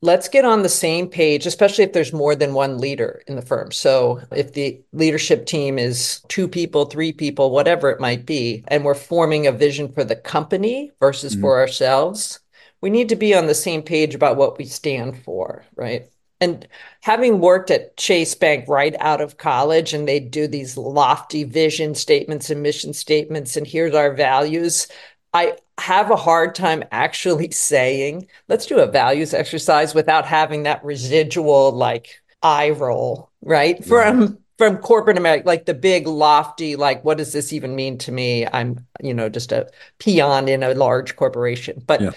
let's 0.00 0.28
get 0.28 0.44
on 0.44 0.62
the 0.62 0.68
same 0.68 1.08
page, 1.08 1.46
especially 1.46 1.84
if 1.84 1.92
there's 1.92 2.12
more 2.12 2.34
than 2.34 2.54
one 2.54 2.78
leader 2.78 3.22
in 3.26 3.36
the 3.36 3.42
firm. 3.42 3.72
So 3.72 4.20
if 4.30 4.52
the 4.52 4.80
leadership 4.92 5.46
team 5.46 5.78
is 5.78 6.20
two 6.28 6.48
people, 6.48 6.84
three 6.84 7.12
people, 7.12 7.50
whatever 7.50 7.90
it 7.90 8.00
might 8.00 8.24
be, 8.24 8.64
and 8.68 8.84
we're 8.84 8.94
forming 8.94 9.46
a 9.46 9.52
vision 9.52 9.92
for 9.92 10.04
the 10.04 10.16
company 10.16 10.92
versus 11.00 11.32
mm-hmm. 11.32 11.42
for 11.42 11.58
ourselves, 11.58 12.40
we 12.80 12.90
need 12.90 13.08
to 13.08 13.16
be 13.16 13.34
on 13.34 13.46
the 13.46 13.54
same 13.54 13.82
page 13.82 14.14
about 14.14 14.36
what 14.36 14.56
we 14.56 14.64
stand 14.64 15.22
for, 15.24 15.64
right? 15.74 16.06
And 16.40 16.68
having 17.00 17.40
worked 17.40 17.70
at 17.70 17.96
Chase 17.96 18.34
Bank 18.34 18.66
right 18.68 18.94
out 19.00 19.20
of 19.20 19.38
college, 19.38 19.92
and 19.92 20.06
they 20.06 20.20
do 20.20 20.46
these 20.46 20.76
lofty 20.76 21.44
vision 21.44 21.94
statements 21.94 22.48
and 22.50 22.62
mission 22.62 22.92
statements, 22.92 23.56
and 23.56 23.66
here's 23.66 23.94
our 23.94 24.14
values. 24.14 24.86
I 25.34 25.56
have 25.78 26.10
a 26.10 26.16
hard 26.16 26.54
time 26.54 26.84
actually 26.92 27.50
saying, 27.52 28.28
let's 28.48 28.66
do 28.66 28.78
a 28.78 28.86
values 28.86 29.34
exercise 29.34 29.94
without 29.94 30.26
having 30.26 30.62
that 30.62 30.84
residual 30.84 31.72
like 31.72 32.20
eye 32.42 32.70
roll, 32.70 33.30
right? 33.42 33.84
From 33.84 34.38
from 34.58 34.78
corporate 34.78 35.16
America, 35.16 35.46
like 35.46 35.66
the 35.66 35.74
big 35.74 36.06
lofty, 36.08 36.74
like, 36.74 37.04
what 37.04 37.16
does 37.16 37.32
this 37.32 37.52
even 37.52 37.76
mean 37.76 37.96
to 37.98 38.10
me? 38.10 38.44
I'm, 38.44 38.84
you 39.00 39.14
know, 39.14 39.28
just 39.28 39.52
a 39.52 39.70
peon 39.98 40.48
in 40.48 40.64
a 40.64 40.74
large 40.74 41.14
corporation. 41.14 41.82
But 41.86 42.00
yeah. 42.00 42.10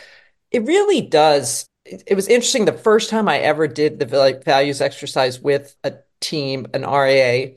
it 0.49 0.63
really 0.63 1.01
does 1.01 1.67
it, 1.85 2.15
was 2.15 2.27
interesting. 2.27 2.65
The 2.65 2.73
first 2.73 3.09
time 3.09 3.27
I 3.27 3.39
ever 3.39 3.67
did 3.67 3.99
the 3.99 4.41
values 4.45 4.81
exercise 4.81 5.39
with 5.39 5.75
a 5.83 5.95
team, 6.19 6.67
an 6.73 6.83
RIA, 6.83 7.55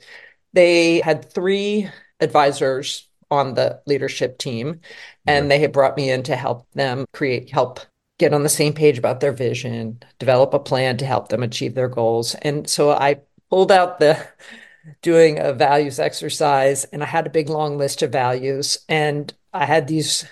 they 0.53 1.01
had 1.01 1.31
three 1.33 1.89
advisors 2.21 3.09
on 3.31 3.55
the 3.55 3.81
leadership 3.87 4.39
team, 4.39 4.81
and 5.27 5.45
yeah. 5.45 5.49
they 5.49 5.59
had 5.61 5.73
brought 5.73 5.97
me 5.97 6.11
in 6.11 6.23
to 6.25 6.37
help 6.37 6.67
them 6.73 7.05
create, 7.13 7.51
help 7.51 7.81
get 8.19 8.33
on 8.33 8.43
the 8.43 8.49
same 8.49 8.73
page 8.73 8.99
about 8.99 9.21
their 9.21 9.33
vision, 9.33 10.01
develop 10.19 10.55
a 10.55 10.59
plan 10.59 10.97
to 10.99 11.07
help 11.07 11.29
them 11.29 11.43
achieve 11.43 11.75
their 11.75 11.89
goals. 11.89 12.35
And 12.37 12.69
so 12.69 12.93
I 12.93 13.21
pulled 13.51 13.73
out 13.73 13.99
the 13.99 14.27
doing 15.03 15.39
a 15.39 15.53
values 15.53 15.99
exercise, 15.99 16.85
and 16.85 17.03
I 17.03 17.07
had 17.07 17.27
a 17.27 17.31
big 17.31 17.49
long 17.49 17.77
list 17.77 18.03
of 18.03 18.13
values, 18.13 18.79
and 18.89 19.33
I 19.53 19.65
had 19.65 19.89
these 19.89 20.27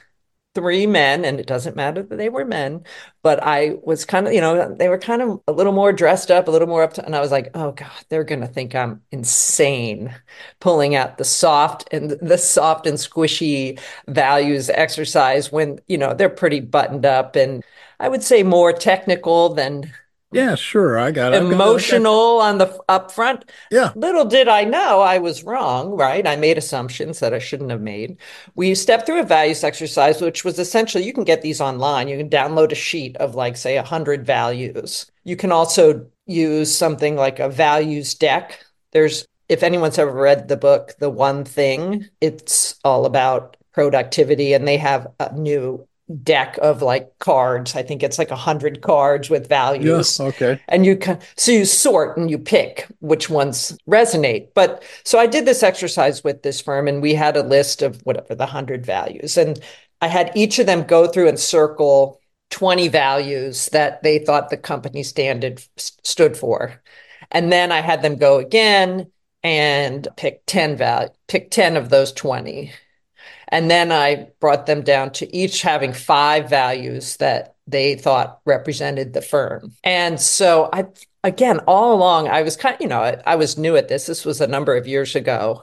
three 0.55 0.87
men, 0.87 1.25
and 1.25 1.41
it 1.41 1.47
doesn't 1.47 1.77
matter 1.77 2.03
that 2.03 2.17
they 2.17 2.29
were 2.29 2.45
men, 2.45 2.85
but 3.23 3.43
I 3.43 3.77
was 3.83 4.05
kind 4.05 4.27
of, 4.27 4.33
you 4.35 4.41
know, 4.41 4.75
they 4.75 4.89
were 4.89 4.99
kind 4.99 5.23
of 5.23 5.41
a 5.49 5.53
little 5.53 5.73
more 5.73 5.93
dressed 5.93 6.31
up, 6.31 6.49
a 6.49 6.51
little 6.51 6.69
more 6.69 6.83
up 6.83 6.95
to, 6.95 7.05
and 7.05 7.17
I 7.17 7.21
was 7.21 7.31
like, 7.31 7.51
oh 7.55 7.73
God, 7.73 7.91
they're 8.09 8.25
going 8.25 8.43
to 8.43 8.47
think 8.47 8.75
I'm 8.75 9.03
insane 9.11 10.15
pulling 10.61 10.95
out 10.95 11.19
the 11.19 11.25
soft 11.25 11.89
and 11.93 12.11
the 12.23 12.39
soft 12.39 12.87
and 12.87 12.99
squishy 12.99 13.81
values 14.09 14.69
exercise 14.71 15.51
when, 15.51 15.79
you 15.89 15.99
know, 15.99 16.15
they're 16.15 16.29
pretty 16.29 16.61
buttoned 16.61 17.07
up. 17.07 17.37
And 17.37 17.65
I 18.01 18.09
would 18.09 18.23
say 18.23 18.43
more 18.43 18.73
technical 18.73 19.55
than 19.55 19.93
Yeah, 20.33 20.55
sure. 20.55 20.99
I 20.99 21.11
got 21.11 21.35
it. 21.35 21.43
Emotional 21.43 22.39
got 22.39 22.47
it. 22.47 22.49
on 22.49 22.59
the 22.59 22.81
up 22.89 23.11
front. 23.11 23.51
Yeah. 23.71 23.93
Little 23.95 24.25
did 24.25 24.49
I 24.49 24.65
know 24.65 25.01
I 25.01 25.19
was 25.19 25.45
wrong, 25.45 25.91
right? 25.91 26.27
I 26.27 26.37
made 26.37 26.59
assumptions 26.59 27.21
that 27.21 27.35
I 27.35 27.39
shouldn't 27.39 27.71
have 27.71 27.81
made. 27.81 28.17
We 28.55 28.75
stepped 28.75 29.07
through 29.07 29.21
a 29.21 29.25
values 29.25 29.63
exercise, 29.63 30.21
which 30.21 30.45
was 30.45 30.59
essentially 30.59 31.05
you 31.05 31.13
can 31.13 31.25
get 31.25 31.43
these 31.43 31.61
online. 31.61 32.09
You 32.09 32.17
can 32.17 32.31
download 32.31 32.73
a 32.73 32.77
sheet 32.77 33.17
of 33.19 33.35
like, 33.35 33.57
say, 33.57 33.77
100 33.77 34.25
values. 34.27 35.11
You 35.25 35.37
can 35.37 35.53
also 35.53 36.07
use 36.27 36.75
something 36.75 37.17
like 37.17 37.39
a 37.39 37.49
values 37.49 38.15
deck. 38.15 38.65
There's, 38.93 39.27
if 39.49 39.63
anyone's 39.63 39.99
ever 39.99 40.13
read 40.13 40.49
the 40.49 40.57
book, 40.57 40.95
The 40.99 41.11
One 41.11 41.45
Thing, 41.45 42.09
it's 42.21 42.79
all 42.85 43.07
about 43.07 43.57
productivity 43.73 44.53
and 44.53 44.67
they 44.69 44.77
have 44.77 45.07
a 45.19 45.35
new 45.35 45.87
deck 46.23 46.59
of 46.61 46.83
like 46.83 47.19
cards. 47.19 47.75
I 47.75 47.83
think 47.83 48.03
it's 48.03 48.19
like 48.19 48.31
a 48.31 48.37
hundred 48.37 48.83
cards 48.83 49.31
with 49.31 49.49
values. 49.49 50.19
Yeah, 50.19 50.27
okay. 50.27 50.61
And 50.69 50.85
you 50.85 50.97
can 50.97 51.21
so 51.37 51.53
you 51.53 51.65
sort 51.65 52.17
and 52.17 52.31
you 52.31 52.39
pick 52.39 52.87
which 53.01 53.31
ones 53.31 53.77
resonate. 53.89 54.49
But 54.55 54.83
so 55.05 55.19
I 55.19 55.27
did 55.27 55.45
this 55.45 55.63
exercise 55.63 56.25
with 56.25 56.43
this 56.43 56.61
firm 56.61 56.89
and 56.89 57.03
we 57.03 57.15
had 57.15 57.37
a 57.37 57.43
list 57.43 57.83
of 57.83 58.01
whatever 58.03 58.35
the 58.35 58.47
hundred 58.47 58.85
values. 58.85 59.37
And 59.37 59.61
I 60.01 60.09
had 60.09 60.33
each 60.35 60.59
of 60.59 60.67
them 60.67 60.85
go 60.85 61.07
through 61.07 61.29
and 61.29 61.39
circle 61.39 62.21
20 62.51 62.89
values 62.89 63.67
that 63.73 64.03
they 64.03 64.19
thought 64.19 64.51
the 64.51 64.57
company 64.57 65.03
standard 65.03 65.63
stood 65.77 66.37
for. 66.37 66.83
And 67.31 67.51
then 67.51 67.73
I 67.73 67.81
had 67.81 68.03
them 68.03 68.17
go 68.17 68.39
again 68.39 69.11
and 69.43 70.07
pick 70.17 70.43
10 70.47 70.77
value, 70.77 71.09
pick 71.29 71.51
10 71.51 71.77
of 71.77 71.89
those 71.89 72.13
20 72.13 72.73
and 73.53 73.71
then 73.71 73.93
I 73.93 74.29
brought 74.41 74.65
them 74.65 74.81
down 74.81 75.13
to 75.13 75.37
each 75.37 75.61
having 75.61 75.93
five 75.93 76.49
values 76.49 77.19
that 77.19 77.55
they 77.67 77.97
thought 77.97 78.41
represented 78.47 79.13
the 79.13 79.21
firm. 79.21 79.75
And 79.85 80.19
so 80.19 80.71
I, 80.73 80.87
again, 81.23 81.61
all 81.69 81.93
along, 81.95 82.29
I 82.29 82.43
was 82.43 82.57
kind 82.57 82.75
of, 82.75 82.81
you 82.81 82.89
know, 82.89 83.03
I, 83.03 83.21
I 83.27 83.37
was 83.37 83.59
new 83.59 83.77
at 83.77 83.89
this. 83.89 84.07
This 84.07 84.25
was 84.25 84.41
a 84.41 84.47
number 84.47 84.75
of 84.75 84.89
years 84.89 85.15
ago. 85.15 85.63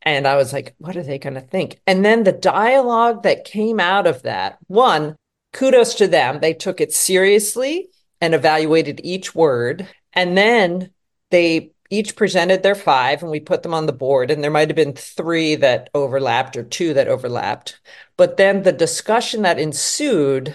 And 0.00 0.26
I 0.26 0.36
was 0.36 0.54
like, 0.54 0.74
what 0.78 0.96
are 0.96 1.02
they 1.02 1.18
going 1.18 1.34
to 1.34 1.42
think? 1.42 1.78
And 1.86 2.02
then 2.02 2.24
the 2.24 2.32
dialogue 2.32 3.22
that 3.24 3.44
came 3.44 3.80
out 3.80 4.06
of 4.06 4.22
that 4.22 4.56
one, 4.66 5.14
kudos 5.52 5.94
to 5.96 6.08
them. 6.08 6.40
They 6.40 6.54
took 6.54 6.80
it 6.80 6.94
seriously 6.94 7.88
and 8.18 8.34
evaluated 8.34 9.00
each 9.04 9.34
word. 9.34 9.86
And 10.14 10.38
then 10.38 10.90
they 11.30 11.72
each 11.90 12.16
presented 12.16 12.62
their 12.62 12.74
five 12.74 13.22
and 13.22 13.30
we 13.30 13.40
put 13.40 13.62
them 13.62 13.74
on 13.74 13.86
the 13.86 13.92
board 13.92 14.30
and 14.30 14.42
there 14.42 14.50
might 14.50 14.68
have 14.68 14.76
been 14.76 14.92
three 14.92 15.54
that 15.56 15.90
overlapped 15.94 16.56
or 16.56 16.62
two 16.62 16.94
that 16.94 17.08
overlapped. 17.08 17.80
But 18.16 18.36
then 18.36 18.62
the 18.62 18.72
discussion 18.72 19.42
that 19.42 19.58
ensued 19.58 20.54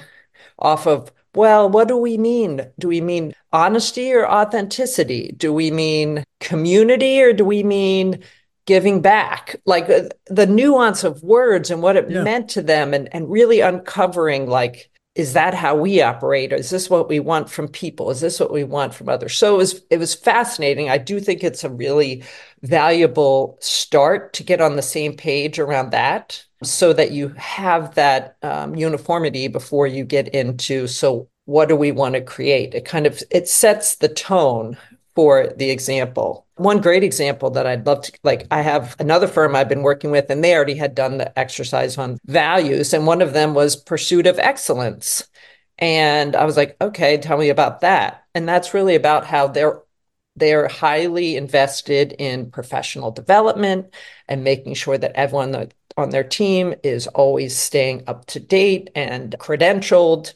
off 0.60 0.88
of 0.88 1.12
well 1.34 1.70
what 1.70 1.88
do 1.88 1.98
we 1.98 2.18
mean? 2.18 2.68
Do 2.80 2.88
we 2.88 3.02
mean 3.02 3.34
honesty 3.54 4.14
or 4.14 4.30
authenticity? 4.30 5.34
Do 5.38 5.54
we 5.54 5.72
mean 5.72 6.24
community 6.40 7.22
or 7.22 7.34
do 7.34 7.46
we 7.46 7.64
mean 7.64 8.24
giving 8.66 9.02
back? 9.02 9.56
Like 9.66 9.90
uh, 9.90 10.10
the 10.28 10.48
nuance 10.48 11.04
of 11.04 11.24
words 11.24 11.72
and 11.72 11.82
what 11.82 11.96
it 11.96 12.10
yeah. 12.10 12.24
meant 12.24 12.50
to 12.52 12.62
them 12.62 12.94
and, 12.94 13.10
and 13.14 13.30
really 13.30 13.62
uncovering 13.62 14.48
like 14.48 14.92
is 15.14 15.34
that 15.34 15.54
how 15.54 15.76
we 15.76 16.02
operate? 16.02 16.54
Is 16.54 16.70
this 16.70 16.90
what 16.90 17.10
we 17.10 17.20
want 17.20 17.50
from 17.50 17.68
people? 17.68 18.12
Is 18.12 18.22
this 18.22 18.40
what 18.40 18.52
we 18.54 18.64
want 18.64 18.94
from 18.94 19.10
others? 19.10 19.36
So 19.38 19.54
it 19.54 19.58
was 19.58 19.82
it 19.90 19.98
was 19.98 20.16
fascinating. 20.16 20.90
I 20.90 20.98
do 20.98 21.20
think 21.20 21.44
it's 21.44 21.64
a 21.64 21.70
really 21.70 22.24
valuable 22.62 23.58
start 23.60 24.34
to 24.34 24.44
get 24.44 24.62
on 24.62 24.76
the 24.76 24.82
same 24.82 25.16
page 25.18 25.60
around 25.60 25.92
that, 25.92 26.46
so 26.64 26.94
that 26.94 27.12
you 27.12 27.30
have 27.30 27.96
that 27.96 28.38
um, 28.42 28.76
uniformity 28.76 29.48
before 29.50 29.86
you 29.88 30.06
get 30.06 30.30
into. 30.30 30.88
So 30.88 31.28
what 31.46 31.68
do 31.68 31.76
we 31.76 31.92
want 31.92 32.16
to 32.16 32.22
create? 32.22 32.74
It 32.74 32.86
kind 32.86 33.06
of 33.06 33.22
it 33.32 33.50
sets 33.50 33.96
the 33.96 34.10
tone 34.10 34.78
for 35.14 35.48
the 35.58 35.72
example. 35.72 36.48
One 36.62 36.80
great 36.80 37.04
example 37.04 37.50
that 37.52 37.66
I'd 37.66 37.88
love 37.88 38.02
to 38.04 38.12
like, 38.24 38.46
I 38.52 38.62
have 38.62 38.96
another 39.00 39.28
firm 39.28 39.56
I've 39.56 39.68
been 39.68 39.82
working 39.82 40.12
with, 40.12 40.30
and 40.30 40.44
they 40.44 40.54
already 40.56 40.76
had 40.76 40.94
done 40.94 41.18
the 41.18 41.38
exercise 41.38 41.98
on 41.98 42.20
values, 42.26 42.94
and 42.94 43.08
one 43.08 43.22
of 43.24 43.34
them 43.34 43.56
was 43.56 43.76
pursuit 43.76 44.28
of 44.28 44.38
excellence. 44.38 45.28
And 45.80 46.36
I 46.36 46.46
was 46.46 46.58
like, 46.58 46.78
okay, 46.80 47.18
tell 47.18 47.40
me 47.40 47.50
about 47.50 47.82
that. 47.82 48.26
And 48.36 48.48
that's 48.48 48.76
really 48.76 48.96
about 48.96 49.26
how 49.26 49.48
they're 49.48 49.82
they're 50.36 50.68
highly 50.68 51.36
invested 51.36 52.14
in 52.14 52.52
professional 52.52 53.12
development 53.12 53.94
and 54.28 54.44
making 54.44 54.76
sure 54.76 54.98
that 54.98 55.12
everyone 55.16 55.70
on 55.98 56.10
their 56.12 56.24
team 56.24 56.74
is 56.84 57.08
always 57.08 57.58
staying 57.58 58.04
up 58.08 58.26
to 58.28 58.40
date 58.40 58.90
and 58.96 59.36
credentialed 59.40 60.34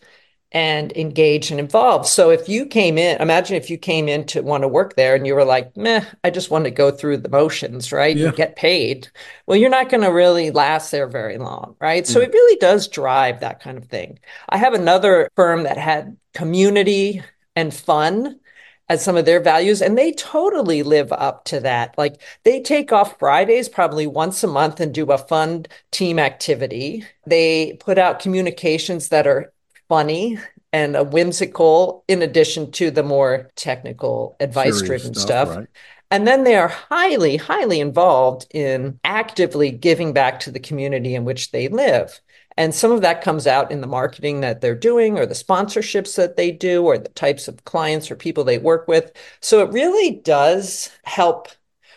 and 0.51 0.95
engaged 0.95 1.51
and 1.51 1.59
involved. 1.59 2.05
So 2.07 2.29
if 2.29 2.47
you 2.47 2.65
came 2.65 2.97
in, 2.97 3.21
imagine 3.21 3.57
if 3.57 3.69
you 3.69 3.77
came 3.77 4.07
in 4.07 4.25
to 4.27 4.41
want 4.41 4.61
to 4.63 4.67
work 4.67 4.95
there 4.95 5.15
and 5.15 5.27
you 5.27 5.35
were 5.35 5.43
like, 5.43 5.75
meh, 5.75 6.05
I 6.23 6.29
just 6.29 6.49
want 6.49 6.65
to 6.65 6.71
go 6.71 6.91
through 6.91 7.17
the 7.17 7.29
motions, 7.29 7.91
right? 7.91 8.15
Yeah. 8.15 8.27
And 8.27 8.35
get 8.37 8.55
paid. 8.55 9.09
Well, 9.47 9.57
you're 9.57 9.69
not 9.69 9.89
going 9.89 10.03
to 10.03 10.11
really 10.11 10.51
last 10.51 10.91
there 10.91 11.07
very 11.07 11.37
long, 11.37 11.75
right? 11.81 12.03
Mm. 12.03 12.07
So 12.07 12.21
it 12.21 12.31
really 12.31 12.57
does 12.57 12.87
drive 12.87 13.41
that 13.41 13.59
kind 13.59 13.77
of 13.77 13.85
thing. 13.85 14.19
I 14.47 14.57
have 14.57 14.73
another 14.73 15.29
firm 15.35 15.63
that 15.63 15.77
had 15.77 16.15
community 16.33 17.21
and 17.55 17.73
fun 17.73 18.39
as 18.87 19.03
some 19.03 19.17
of 19.17 19.25
their 19.25 19.39
values 19.39 19.81
and 19.81 19.97
they 19.97 20.11
totally 20.11 20.83
live 20.83 21.11
up 21.11 21.43
to 21.45 21.59
that 21.59 21.97
like 21.97 22.21
they 22.43 22.61
take 22.61 22.91
off 22.91 23.17
fridays 23.17 23.67
probably 23.67 24.05
once 24.05 24.43
a 24.43 24.47
month 24.47 24.79
and 24.79 24.93
do 24.93 25.05
a 25.11 25.17
fun 25.17 25.65
team 25.91 26.19
activity 26.19 27.03
they 27.25 27.73
put 27.79 27.97
out 27.97 28.19
communications 28.19 29.09
that 29.09 29.25
are 29.25 29.51
funny 29.87 30.39
and 30.73 30.95
a 30.95 31.03
whimsical 31.03 32.03
in 32.07 32.21
addition 32.21 32.71
to 32.71 32.91
the 32.91 33.03
more 33.03 33.49
technical 33.55 34.35
advice 34.39 34.81
driven 34.81 35.13
stuff, 35.13 35.47
stuff. 35.47 35.57
Right. 35.57 35.67
And 36.11 36.27
then 36.27 36.43
they 36.43 36.55
are 36.55 36.67
highly, 36.67 37.37
highly 37.37 37.79
involved 37.79 38.47
in 38.51 38.99
actively 39.03 39.71
giving 39.71 40.13
back 40.13 40.39
to 40.41 40.51
the 40.51 40.59
community 40.59 41.15
in 41.15 41.25
which 41.25 41.51
they 41.51 41.67
live. 41.67 42.19
And 42.57 42.73
some 42.73 42.91
of 42.91 43.01
that 43.01 43.21
comes 43.21 43.47
out 43.47 43.71
in 43.71 43.81
the 43.81 43.87
marketing 43.87 44.41
that 44.41 44.61
they're 44.61 44.75
doing, 44.75 45.17
or 45.17 45.25
the 45.25 45.33
sponsorships 45.33 46.15
that 46.15 46.37
they 46.37 46.51
do, 46.51 46.85
or 46.85 46.97
the 46.97 47.09
types 47.09 47.47
of 47.47 47.65
clients 47.65 48.09
or 48.09 48.15
people 48.15 48.43
they 48.43 48.59
work 48.59 48.87
with. 48.87 49.11
So 49.41 49.61
it 49.61 49.73
really 49.73 50.21
does 50.23 50.89
help 51.03 51.49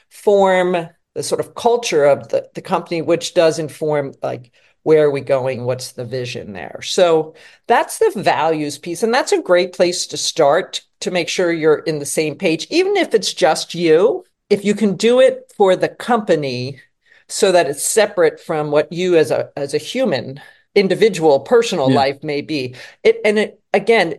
form 0.09 0.89
the 1.15 1.23
sort 1.23 1.41
of 1.41 1.55
culture 1.55 2.05
of 2.05 2.29
the, 2.29 2.49
the 2.55 2.63
company, 2.63 3.03
which 3.03 3.35
does 3.35 3.59
inform 3.59 4.15
like 4.23 4.53
where 4.89 5.05
are 5.05 5.11
we 5.11 5.21
going? 5.21 5.65
What's 5.65 5.93
the 5.93 6.07
vision 6.07 6.55
there? 6.55 6.81
So 6.81 7.35
that's 7.67 7.99
the 7.99 8.11
values 8.17 8.79
piece 8.79 9.03
and 9.03 9.13
that's 9.13 9.33
a 9.33 9.43
great 9.43 9.75
place 9.75 10.07
to 10.07 10.17
start 10.17 10.81
to 11.01 11.11
make 11.11 11.29
sure 11.29 11.53
you're 11.53 11.81
in 11.81 11.99
the 11.99 12.07
same 12.07 12.35
page 12.37 12.67
even 12.71 12.97
if 12.97 13.13
it's 13.13 13.35
just 13.35 13.75
you 13.75 14.25
if 14.49 14.65
you 14.65 14.75
can 14.75 14.97
do 14.97 15.21
it 15.21 15.53
for 15.55 15.77
the 15.77 15.91
company 15.91 16.81
so 17.29 17.53
that 17.53 17.67
it's 17.67 17.83
separate 17.83 18.41
from 18.41 18.71
what 18.71 18.91
you 18.91 19.15
as 19.19 19.31
a 19.31 19.51
as 19.59 19.75
a 19.75 19.79
human 19.93 20.41
individual 20.75 21.41
personal 21.41 21.91
yeah. 21.91 21.97
life 21.97 22.25
may 22.25 22.41
be. 22.41 22.75
It 23.05 23.21
and 23.27 23.39
it 23.39 23.61
again 23.75 24.15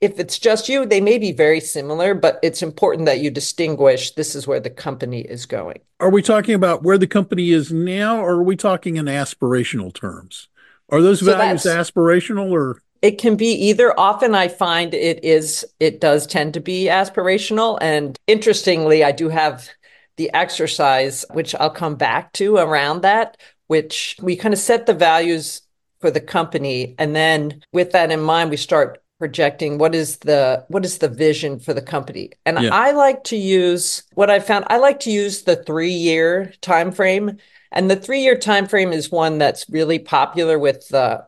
if 0.00 0.18
it's 0.18 0.38
just 0.38 0.68
you, 0.68 0.84
they 0.84 1.00
may 1.00 1.18
be 1.18 1.32
very 1.32 1.60
similar, 1.60 2.14
but 2.14 2.38
it's 2.42 2.62
important 2.62 3.06
that 3.06 3.20
you 3.20 3.30
distinguish 3.30 4.12
this 4.12 4.34
is 4.34 4.46
where 4.46 4.60
the 4.60 4.70
company 4.70 5.20
is 5.20 5.46
going. 5.46 5.78
Are 6.00 6.10
we 6.10 6.22
talking 6.22 6.54
about 6.54 6.82
where 6.82 6.98
the 6.98 7.06
company 7.06 7.50
is 7.50 7.72
now, 7.72 8.18
or 8.18 8.34
are 8.34 8.42
we 8.42 8.56
talking 8.56 8.96
in 8.96 9.06
aspirational 9.06 9.92
terms? 9.92 10.48
Are 10.90 11.00
those 11.00 11.20
so 11.20 11.26
values 11.26 11.62
aspirational 11.62 12.50
or? 12.50 12.82
It 13.02 13.18
can 13.18 13.36
be 13.36 13.52
either. 13.52 13.98
Often 13.98 14.34
I 14.34 14.48
find 14.48 14.92
it 14.92 15.24
is, 15.24 15.64
it 15.80 16.00
does 16.00 16.26
tend 16.26 16.54
to 16.54 16.60
be 16.60 16.84
aspirational. 16.86 17.78
And 17.80 18.18
interestingly, 18.26 19.02
I 19.02 19.12
do 19.12 19.28
have 19.28 19.68
the 20.16 20.32
exercise, 20.34 21.24
which 21.32 21.54
I'll 21.54 21.70
come 21.70 21.96
back 21.96 22.32
to 22.34 22.56
around 22.56 23.02
that, 23.02 23.36
which 23.66 24.16
we 24.20 24.36
kind 24.36 24.54
of 24.54 24.60
set 24.60 24.86
the 24.86 24.94
values 24.94 25.62
for 26.00 26.10
the 26.10 26.20
company. 26.20 26.94
And 26.98 27.14
then 27.14 27.62
with 27.72 27.92
that 27.92 28.10
in 28.10 28.20
mind, 28.20 28.50
we 28.50 28.56
start 28.56 29.02
projecting 29.18 29.78
what 29.78 29.94
is 29.94 30.18
the 30.18 30.64
what 30.68 30.84
is 30.84 30.98
the 30.98 31.08
vision 31.08 31.58
for 31.58 31.72
the 31.72 31.82
company. 31.82 32.30
And 32.44 32.58
yeah. 32.60 32.70
i 32.72 32.92
like 32.92 33.24
to 33.24 33.36
use 33.36 34.02
what 34.14 34.30
i 34.30 34.40
found 34.40 34.66
i 34.68 34.78
like 34.78 35.00
to 35.00 35.10
use 35.10 35.42
the 35.42 35.56
three 35.56 35.90
year 35.90 36.52
time 36.60 36.92
frame 36.92 37.38
and 37.72 37.90
the 37.90 37.96
three 37.96 38.20
year 38.20 38.36
time 38.36 38.66
frame 38.66 38.92
is 38.92 39.10
one 39.10 39.38
that's 39.38 39.68
really 39.70 39.98
popular 39.98 40.58
with 40.58 40.88
the 40.88 41.26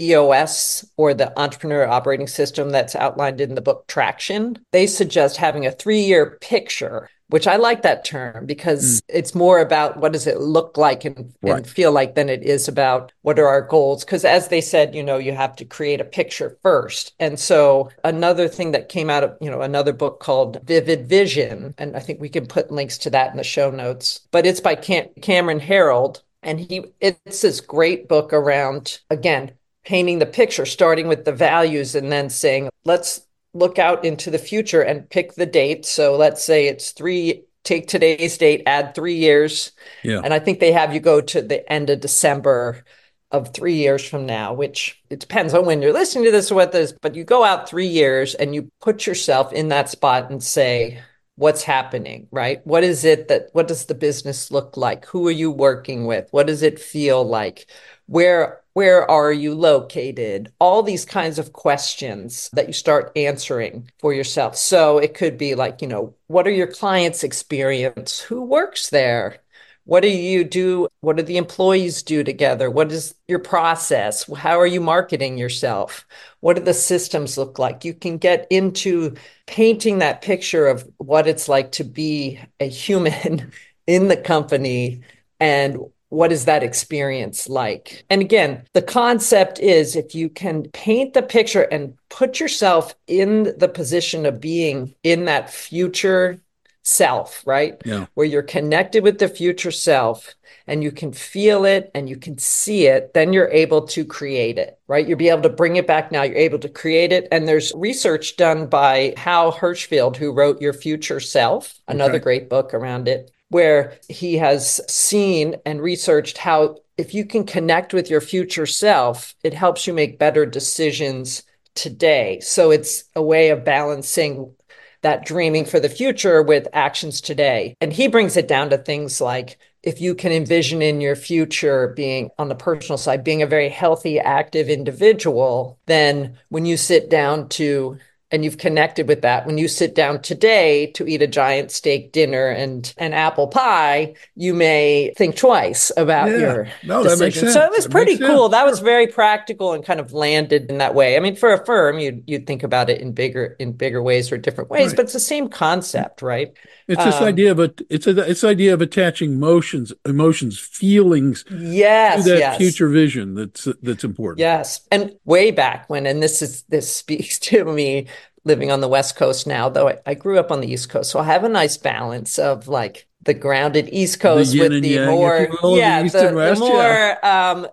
eos 0.00 0.84
or 0.96 1.12
the 1.12 1.38
entrepreneur 1.38 1.86
operating 1.86 2.28
system 2.28 2.70
that's 2.70 2.94
outlined 2.94 3.40
in 3.40 3.54
the 3.54 3.60
book 3.60 3.86
traction. 3.88 4.58
They 4.70 4.86
suggest 4.86 5.36
having 5.36 5.66
a 5.66 5.72
three 5.72 6.00
year 6.00 6.38
picture 6.40 7.10
which 7.28 7.46
I 7.46 7.56
like 7.56 7.82
that 7.82 8.04
term 8.04 8.46
because 8.46 9.00
mm. 9.00 9.04
it's 9.08 9.34
more 9.34 9.60
about 9.60 9.98
what 9.98 10.12
does 10.12 10.26
it 10.26 10.40
look 10.40 10.76
like 10.76 11.04
and, 11.04 11.32
right. 11.42 11.58
and, 11.58 11.66
feel 11.66 11.92
like 11.92 12.14
than 12.14 12.28
it 12.28 12.42
is 12.42 12.68
about 12.68 13.12
what 13.22 13.38
are 13.38 13.46
our 13.46 13.62
goals. 13.62 14.04
Because 14.04 14.24
as 14.24 14.48
they 14.48 14.60
said, 14.60 14.94
you 14.94 15.02
know, 15.02 15.18
you 15.18 15.32
have 15.32 15.54
to 15.56 15.64
create 15.64 16.00
a 16.00 16.04
picture 16.04 16.58
first. 16.62 17.14
And 17.18 17.38
so 17.38 17.90
another 18.04 18.48
thing 18.48 18.72
that 18.72 18.88
came 18.88 19.10
out 19.10 19.24
of, 19.24 19.36
you 19.40 19.50
know, 19.50 19.60
another 19.60 19.92
book 19.92 20.20
called 20.20 20.60
Vivid 20.64 21.08
Vision, 21.08 21.74
and 21.78 21.96
I 21.96 22.00
think 22.00 22.20
we 22.20 22.28
can 22.28 22.46
put 22.46 22.70
links 22.70 22.98
to 22.98 23.10
that 23.10 23.30
in 23.30 23.36
the 23.36 23.44
show 23.44 23.70
notes, 23.70 24.26
but 24.30 24.46
it's 24.46 24.60
by 24.60 24.74
Cam- 24.74 25.10
Cameron 25.20 25.60
Herold. 25.60 26.22
And 26.42 26.60
he, 26.60 26.84
it's 27.00 27.42
this 27.42 27.60
great 27.60 28.08
book 28.08 28.32
around, 28.32 29.00
again, 29.10 29.52
painting 29.84 30.18
the 30.18 30.26
picture, 30.26 30.66
starting 30.66 31.08
with 31.08 31.24
the 31.24 31.32
values 31.32 31.94
and 31.94 32.12
then 32.12 32.30
saying, 32.30 32.68
let's 32.84 33.22
look 33.58 33.78
out 33.78 34.04
into 34.04 34.30
the 34.30 34.38
future 34.38 34.82
and 34.82 35.08
pick 35.10 35.34
the 35.34 35.46
date. 35.46 35.84
So 35.84 36.16
let's 36.16 36.44
say 36.44 36.68
it's 36.68 36.92
three, 36.92 37.44
take 37.64 37.88
today's 37.88 38.38
date, 38.38 38.62
add 38.66 38.94
three 38.94 39.16
years. 39.16 39.72
Yeah. 40.02 40.20
And 40.24 40.32
I 40.32 40.38
think 40.38 40.60
they 40.60 40.72
have 40.72 40.94
you 40.94 41.00
go 41.00 41.20
to 41.20 41.42
the 41.42 41.70
end 41.70 41.90
of 41.90 42.00
December 42.00 42.84
of 43.30 43.52
three 43.52 43.74
years 43.74 44.08
from 44.08 44.24
now, 44.24 44.54
which 44.54 45.02
it 45.10 45.20
depends 45.20 45.52
on 45.52 45.66
when 45.66 45.82
you're 45.82 45.92
listening 45.92 46.24
to 46.24 46.30
this 46.30 46.50
or 46.50 46.54
what 46.54 46.72
this, 46.72 46.94
but 47.02 47.14
you 47.14 47.24
go 47.24 47.44
out 47.44 47.68
three 47.68 47.86
years 47.86 48.34
and 48.34 48.54
you 48.54 48.70
put 48.80 49.06
yourself 49.06 49.52
in 49.52 49.68
that 49.68 49.90
spot 49.90 50.30
and 50.30 50.42
say, 50.42 50.98
what's 51.36 51.62
happening, 51.62 52.26
right? 52.32 52.66
What 52.66 52.84
is 52.84 53.04
it 53.04 53.28
that, 53.28 53.50
what 53.52 53.68
does 53.68 53.84
the 53.84 53.94
business 53.94 54.50
look 54.50 54.76
like? 54.76 55.04
Who 55.06 55.28
are 55.28 55.32
you 55.32 55.50
working 55.50 56.06
with? 56.06 56.26
What 56.30 56.46
does 56.46 56.62
it 56.62 56.80
feel 56.80 57.22
like? 57.22 57.70
Where, 58.06 58.62
where 58.78 59.10
are 59.10 59.32
you 59.32 59.56
located? 59.56 60.52
All 60.60 60.84
these 60.84 61.04
kinds 61.04 61.40
of 61.40 61.52
questions 61.52 62.48
that 62.52 62.68
you 62.68 62.72
start 62.72 63.10
answering 63.16 63.90
for 63.98 64.12
yourself. 64.14 64.54
So 64.56 64.98
it 64.98 65.14
could 65.14 65.36
be 65.36 65.56
like, 65.56 65.82
you 65.82 65.88
know, 65.88 66.14
what 66.28 66.46
are 66.46 66.52
your 66.52 66.68
clients' 66.68 67.24
experience? 67.24 68.20
Who 68.20 68.40
works 68.40 68.90
there? 68.90 69.38
What 69.82 70.02
do 70.02 70.08
you 70.08 70.44
do? 70.44 70.86
What 71.00 71.16
do 71.16 71.24
the 71.24 71.38
employees 71.38 72.04
do 72.04 72.22
together? 72.22 72.70
What 72.70 72.92
is 72.92 73.16
your 73.26 73.40
process? 73.40 74.32
How 74.32 74.60
are 74.60 74.66
you 74.66 74.80
marketing 74.80 75.38
yourself? 75.38 76.06
What 76.38 76.54
do 76.54 76.62
the 76.62 76.72
systems 76.72 77.36
look 77.36 77.58
like? 77.58 77.84
You 77.84 77.94
can 77.94 78.16
get 78.16 78.46
into 78.48 79.16
painting 79.48 79.98
that 79.98 80.22
picture 80.22 80.68
of 80.68 80.88
what 80.98 81.26
it's 81.26 81.48
like 81.48 81.72
to 81.72 81.82
be 81.82 82.38
a 82.60 82.68
human 82.68 83.50
in 83.88 84.06
the 84.06 84.16
company 84.16 85.00
and 85.40 85.78
what 86.10 86.32
is 86.32 86.46
that 86.46 86.62
experience 86.62 87.48
like? 87.48 88.04
And 88.08 88.20
again, 88.20 88.64
the 88.72 88.82
concept 88.82 89.58
is 89.58 89.94
if 89.94 90.14
you 90.14 90.28
can 90.28 90.64
paint 90.72 91.14
the 91.14 91.22
picture 91.22 91.62
and 91.62 91.94
put 92.08 92.40
yourself 92.40 92.94
in 93.06 93.54
the 93.58 93.68
position 93.68 94.24
of 94.24 94.40
being 94.40 94.94
in 95.02 95.26
that 95.26 95.50
future 95.50 96.40
self, 96.82 97.42
right? 97.46 97.80
Yeah. 97.84 98.06
Where 98.14 98.26
you're 98.26 98.42
connected 98.42 99.02
with 99.02 99.18
the 99.18 99.28
future 99.28 99.70
self 99.70 100.34
and 100.66 100.82
you 100.82 100.90
can 100.90 101.12
feel 101.12 101.64
it 101.64 101.90
and 101.94 102.08
you 102.08 102.16
can 102.16 102.38
see 102.38 102.86
it, 102.86 103.12
then 103.12 103.32
you're 103.32 103.50
able 103.50 103.82
to 103.88 104.04
create 104.04 104.58
it, 104.58 104.78
right? 104.88 105.06
You'll 105.06 105.18
be 105.18 105.28
able 105.28 105.42
to 105.42 105.50
bring 105.50 105.76
it 105.76 105.86
back 105.86 106.10
now. 106.10 106.22
You're 106.22 106.36
able 106.36 106.58
to 106.60 106.68
create 106.68 107.12
it. 107.12 107.28
And 107.30 107.46
there's 107.46 107.72
research 107.74 108.36
done 108.36 108.66
by 108.66 109.14
Hal 109.16 109.52
Hershfield, 109.52 110.16
who 110.16 110.32
wrote 110.32 110.60
Your 110.60 110.72
Future 110.72 111.20
Self, 111.20 111.78
another 111.88 112.14
okay. 112.14 112.22
great 112.22 112.48
book 112.48 112.72
around 112.72 113.08
it, 113.08 113.30
where 113.50 113.98
he 114.08 114.36
has 114.36 114.80
seen 114.92 115.56
and 115.64 115.80
researched 115.80 116.38
how 116.38 116.76
if 116.96 117.14
you 117.14 117.24
can 117.24 117.44
connect 117.44 117.94
with 117.94 118.10
your 118.10 118.20
future 118.20 118.66
self, 118.66 119.34
it 119.42 119.54
helps 119.54 119.86
you 119.86 119.94
make 119.94 120.18
better 120.18 120.44
decisions 120.44 121.44
today. 121.74 122.40
So 122.40 122.70
it's 122.70 123.04
a 123.14 123.22
way 123.22 123.50
of 123.50 123.64
balancing 123.64 124.54
that 125.02 125.24
dreaming 125.24 125.64
for 125.64 125.78
the 125.78 125.88
future 125.88 126.42
with 126.42 126.66
actions 126.72 127.20
today. 127.20 127.76
And 127.80 127.92
he 127.92 128.08
brings 128.08 128.36
it 128.36 128.48
down 128.48 128.70
to 128.70 128.78
things 128.78 129.20
like 129.20 129.58
if 129.84 130.00
you 130.00 130.16
can 130.16 130.32
envision 130.32 130.82
in 130.82 131.00
your 131.00 131.14
future 131.14 131.88
being 131.94 132.30
on 132.36 132.48
the 132.48 132.56
personal 132.56 132.98
side, 132.98 133.22
being 133.22 133.42
a 133.42 133.46
very 133.46 133.68
healthy, 133.68 134.18
active 134.18 134.68
individual, 134.68 135.78
then 135.86 136.36
when 136.48 136.66
you 136.66 136.76
sit 136.76 137.08
down 137.08 137.48
to 137.50 137.96
and 138.30 138.44
you've 138.44 138.58
connected 138.58 139.08
with 139.08 139.22
that 139.22 139.46
when 139.46 139.56
you 139.56 139.68
sit 139.68 139.94
down 139.94 140.20
today 140.20 140.90
to 140.92 141.06
eat 141.06 141.22
a 141.22 141.26
giant 141.26 141.70
steak 141.70 142.12
dinner 142.12 142.48
and 142.48 142.94
an 142.98 143.12
apple 143.12 143.46
pie 143.46 144.14
you 144.34 144.52
may 144.54 145.12
think 145.16 145.36
twice 145.36 145.90
about 145.96 146.30
yeah. 146.30 146.38
your 146.38 146.68
no, 146.84 147.02
decision. 147.02 147.18
that 147.18 147.24
makes 147.24 147.40
sense. 147.40 147.52
so 147.52 147.62
it 147.62 147.70
was 147.70 147.84
that 147.84 147.90
pretty 147.90 148.18
cool 148.18 148.44
sense. 148.44 148.52
that 148.52 148.66
was 148.66 148.80
very 148.80 149.06
practical 149.06 149.72
and 149.72 149.84
kind 149.84 150.00
of 150.00 150.12
landed 150.12 150.70
in 150.70 150.78
that 150.78 150.94
way 150.94 151.16
i 151.16 151.20
mean 151.20 151.36
for 151.36 151.52
a 151.52 151.64
firm 151.64 151.98
you'd, 151.98 152.22
you'd 152.26 152.46
think 152.46 152.62
about 152.62 152.90
it 152.90 153.00
in 153.00 153.12
bigger 153.12 153.56
in 153.58 153.72
bigger 153.72 154.02
ways 154.02 154.30
or 154.30 154.36
different 154.36 154.70
ways 154.70 154.88
right. 154.88 154.96
but 154.96 155.02
it's 155.04 155.12
the 155.12 155.20
same 155.20 155.48
concept 155.48 156.22
right 156.22 156.52
it's 156.86 157.04
this 157.04 157.16
um, 157.16 157.24
idea 157.24 157.50
of 157.50 157.58
a 157.58 157.72
it's 157.90 158.06
a 158.06 158.28
it's 158.28 158.44
idea 158.44 158.74
of 158.74 158.80
attaching 158.80 159.32
emotions 159.32 159.92
emotions 160.04 160.58
feelings 160.58 161.44
yes 161.50 162.24
to 162.24 162.30
that 162.30 162.38
yes. 162.38 162.56
future 162.58 162.88
vision 162.88 163.34
that's 163.34 163.68
that's 163.82 164.04
important 164.04 164.38
yes 164.38 164.86
and 164.90 165.14
way 165.24 165.50
back 165.50 165.88
when 165.88 166.06
and 166.06 166.22
this 166.22 166.42
is 166.42 166.62
this 166.64 166.94
speaks 166.98 167.38
to 167.38 167.64
me 167.64 168.06
living 168.48 168.72
on 168.72 168.80
the 168.80 168.88
West 168.88 169.14
Coast 169.14 169.46
now, 169.46 169.68
though 169.68 169.88
I, 169.88 169.98
I, 170.06 170.14
grew 170.14 170.38
up 170.38 170.50
on 170.50 170.60
the 170.60 170.72
East 170.72 170.88
Coast. 170.88 171.10
So 171.10 171.20
I 171.20 171.24
have 171.24 171.44
a 171.44 171.48
nice 171.48 171.76
balance 171.76 172.38
of 172.38 172.66
like 172.66 173.06
the 173.22 173.34
grounded 173.34 173.88
East 173.92 174.18
Coast 174.18 174.52
the 174.52 174.60
with 174.60 174.82
the 174.82 174.88
yang, 174.88 175.10
more, 175.10 175.48
yeah, 175.76 176.02
the, 176.02 176.28
the, 176.30 176.34
West, 176.34 176.60
more 176.60 176.72
yeah. 176.72 177.52
um, 177.52 177.68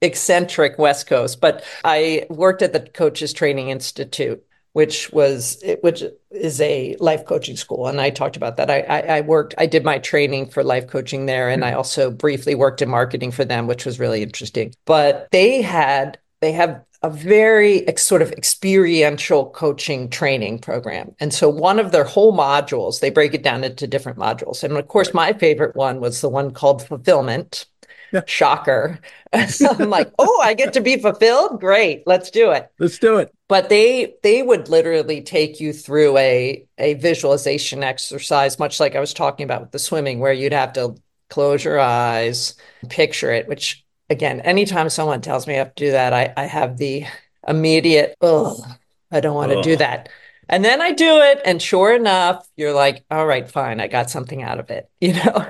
eccentric 0.00 0.78
West 0.78 1.06
Coast. 1.06 1.40
But 1.40 1.64
I 1.84 2.26
worked 2.30 2.62
at 2.62 2.72
the 2.72 2.80
Coaches 2.80 3.34
Training 3.34 3.68
Institute. 3.68 4.42
Which 4.72 5.12
was 5.12 5.64
which 5.80 6.04
is 6.30 6.60
a 6.60 6.94
life 7.00 7.26
coaching 7.26 7.56
school, 7.56 7.88
and 7.88 8.00
I 8.00 8.10
talked 8.10 8.36
about 8.36 8.56
that. 8.58 8.70
I, 8.70 8.82
I, 8.82 9.00
I 9.16 9.20
worked, 9.22 9.52
I 9.58 9.66
did 9.66 9.84
my 9.84 9.98
training 9.98 10.50
for 10.50 10.62
life 10.62 10.86
coaching 10.86 11.26
there, 11.26 11.48
and 11.48 11.64
I 11.64 11.72
also 11.72 12.08
briefly 12.08 12.54
worked 12.54 12.80
in 12.80 12.88
marketing 12.88 13.32
for 13.32 13.44
them, 13.44 13.66
which 13.66 13.84
was 13.84 13.98
really 13.98 14.22
interesting. 14.22 14.72
But 14.84 15.26
they 15.32 15.60
had 15.60 16.20
they 16.40 16.52
have 16.52 16.84
a 17.02 17.10
very 17.10 17.84
sort 17.96 18.20
of 18.20 18.30
experiential 18.32 19.50
coaching 19.50 20.10
training 20.10 20.58
program. 20.58 21.14
And 21.18 21.32
so 21.32 21.48
one 21.48 21.78
of 21.78 21.92
their 21.92 22.04
whole 22.04 22.36
modules, 22.36 23.00
they 23.00 23.10
break 23.10 23.32
it 23.32 23.42
down 23.42 23.64
into 23.64 23.86
different 23.86 24.18
modules. 24.18 24.62
And 24.62 24.76
of 24.76 24.88
course, 24.88 25.14
my 25.14 25.32
favorite 25.32 25.74
one 25.74 26.00
was 26.00 26.20
the 26.20 26.28
one 26.28 26.52
called 26.52 26.86
fulfillment. 26.86 27.66
Yeah. 28.12 28.22
Shocker. 28.26 28.98
I'm 29.32 29.88
like, 29.88 30.10
oh, 30.18 30.40
I 30.42 30.54
get 30.54 30.72
to 30.72 30.80
be 30.80 30.98
fulfilled. 30.98 31.60
Great. 31.60 32.02
Let's 32.06 32.30
do 32.30 32.50
it. 32.50 32.68
Let's 32.80 32.98
do 32.98 33.18
it. 33.18 33.32
But 33.48 33.68
they 33.68 34.14
they 34.24 34.42
would 34.42 34.68
literally 34.68 35.22
take 35.22 35.60
you 35.60 35.72
through 35.72 36.16
a 36.16 36.66
a 36.76 36.94
visualization 36.94 37.84
exercise, 37.84 38.58
much 38.58 38.80
like 38.80 38.96
I 38.96 39.00
was 39.00 39.14
talking 39.14 39.44
about 39.44 39.60
with 39.60 39.70
the 39.70 39.78
swimming, 39.78 40.18
where 40.18 40.32
you'd 40.32 40.52
have 40.52 40.72
to 40.72 40.96
close 41.28 41.64
your 41.64 41.78
eyes, 41.78 42.56
picture 42.88 43.30
it, 43.30 43.46
which 43.46 43.84
again, 44.10 44.40
anytime 44.40 44.90
someone 44.90 45.22
tells 45.22 45.46
me 45.46 45.54
I 45.54 45.58
have 45.58 45.74
to 45.76 45.84
do 45.86 45.92
that, 45.92 46.12
I, 46.12 46.34
I 46.36 46.44
have 46.44 46.76
the 46.76 47.06
immediate, 47.46 48.16
oh, 48.20 48.62
I 49.10 49.20
don't 49.20 49.36
want 49.36 49.52
to 49.52 49.62
do 49.62 49.76
that. 49.76 50.08
And 50.48 50.64
then 50.64 50.82
I 50.82 50.90
do 50.92 51.18
it. 51.18 51.40
And 51.44 51.62
sure 51.62 51.94
enough, 51.94 52.46
you're 52.56 52.74
like, 52.74 53.04
all 53.10 53.26
right, 53.26 53.48
fine, 53.48 53.80
I 53.80 53.86
got 53.86 54.10
something 54.10 54.42
out 54.42 54.58
of 54.58 54.70
it, 54.70 54.90
you 55.00 55.14
know? 55.14 55.46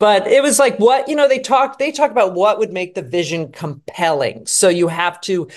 but 0.00 0.26
it 0.26 0.42
was 0.42 0.58
like 0.58 0.76
what, 0.78 1.08
you 1.08 1.14
know, 1.14 1.28
they 1.28 1.38
talk, 1.38 1.78
they 1.78 1.92
talk 1.92 2.10
about 2.10 2.34
what 2.34 2.58
would 2.58 2.72
make 2.72 2.94
the 2.94 3.02
vision 3.02 3.52
compelling. 3.52 4.44
So 4.46 4.68
you 4.68 4.88
have 4.88 5.20
to 5.22 5.48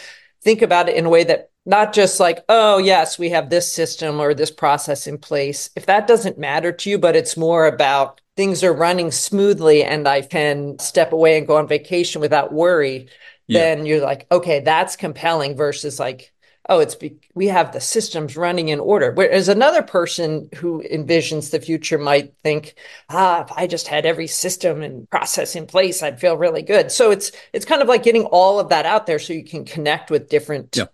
think 0.44 0.62
about 0.62 0.88
it 0.88 0.96
in 0.96 1.08
a 1.08 1.10
way 1.10 1.24
that 1.24 1.50
not 1.66 1.92
just 1.94 2.20
like, 2.20 2.46
oh, 2.48 2.78
yes, 2.78 3.20
we 3.20 3.30
have 3.32 3.50
this 3.50 3.72
system 3.72 4.22
or 4.22 4.34
this 4.34 4.52
process 4.52 5.08
in 5.08 5.18
place. 5.18 5.70
If 5.76 5.88
that 5.88 6.08
doesn't 6.08 6.38
matter 6.38 6.72
to 6.72 6.90
you, 6.90 6.98
but 6.98 7.16
it's 7.16 7.36
more 7.36 7.66
about 7.66 8.22
things 8.38 8.64
are 8.64 8.72
running 8.74 9.12
smoothly 9.12 9.84
and 9.84 10.08
I 10.08 10.22
can 10.22 10.78
step 10.80 11.12
away 11.12 11.38
and 11.38 11.48
go 11.48 11.58
on 11.58 11.68
vacation 11.68 12.22
without 12.22 12.54
worry, 12.54 13.10
yeah. 13.48 13.60
then 13.60 13.86
you're 13.86 14.00
like, 14.00 14.28
okay, 14.32 14.60
that's 14.60 14.96
compelling 14.96 15.58
versus 15.58 16.00
like, 16.00 16.32
oh, 16.70 16.80
it's 16.80 16.94
be- 16.94 17.20
we 17.34 17.48
have 17.48 17.72
the 17.72 17.82
systems 17.82 18.38
running 18.38 18.70
in 18.70 18.80
order. 18.80 19.12
Whereas 19.12 19.50
another 19.50 19.82
person 19.82 20.50
who 20.56 20.84
envisions 20.84 21.50
the 21.50 21.60
future 21.60 21.98
might 21.98 22.36
think, 22.44 22.76
ah, 23.10 23.44
if 23.44 23.52
I 23.54 23.66
just 23.66 23.88
had 23.88 24.06
every 24.06 24.28
system 24.28 24.84
and 24.84 25.10
process 25.10 25.56
in 25.56 25.66
place, 25.66 26.04
I'd 26.04 26.20
feel 26.20 26.38
really 26.38 26.62
good. 26.62 26.92
So 26.92 27.10
it's 27.10 27.32
it's 27.54 27.66
kind 27.66 27.82
of 27.82 27.88
like 27.88 28.04
getting 28.04 28.26
all 28.26 28.60
of 28.60 28.70
that 28.70 28.86
out 28.86 29.08
there 29.08 29.20
so 29.20 29.34
you 29.34 29.46
can 29.46 29.66
connect 29.66 30.12
with 30.12 30.30
different 30.30 30.76
yeah. 30.78 30.86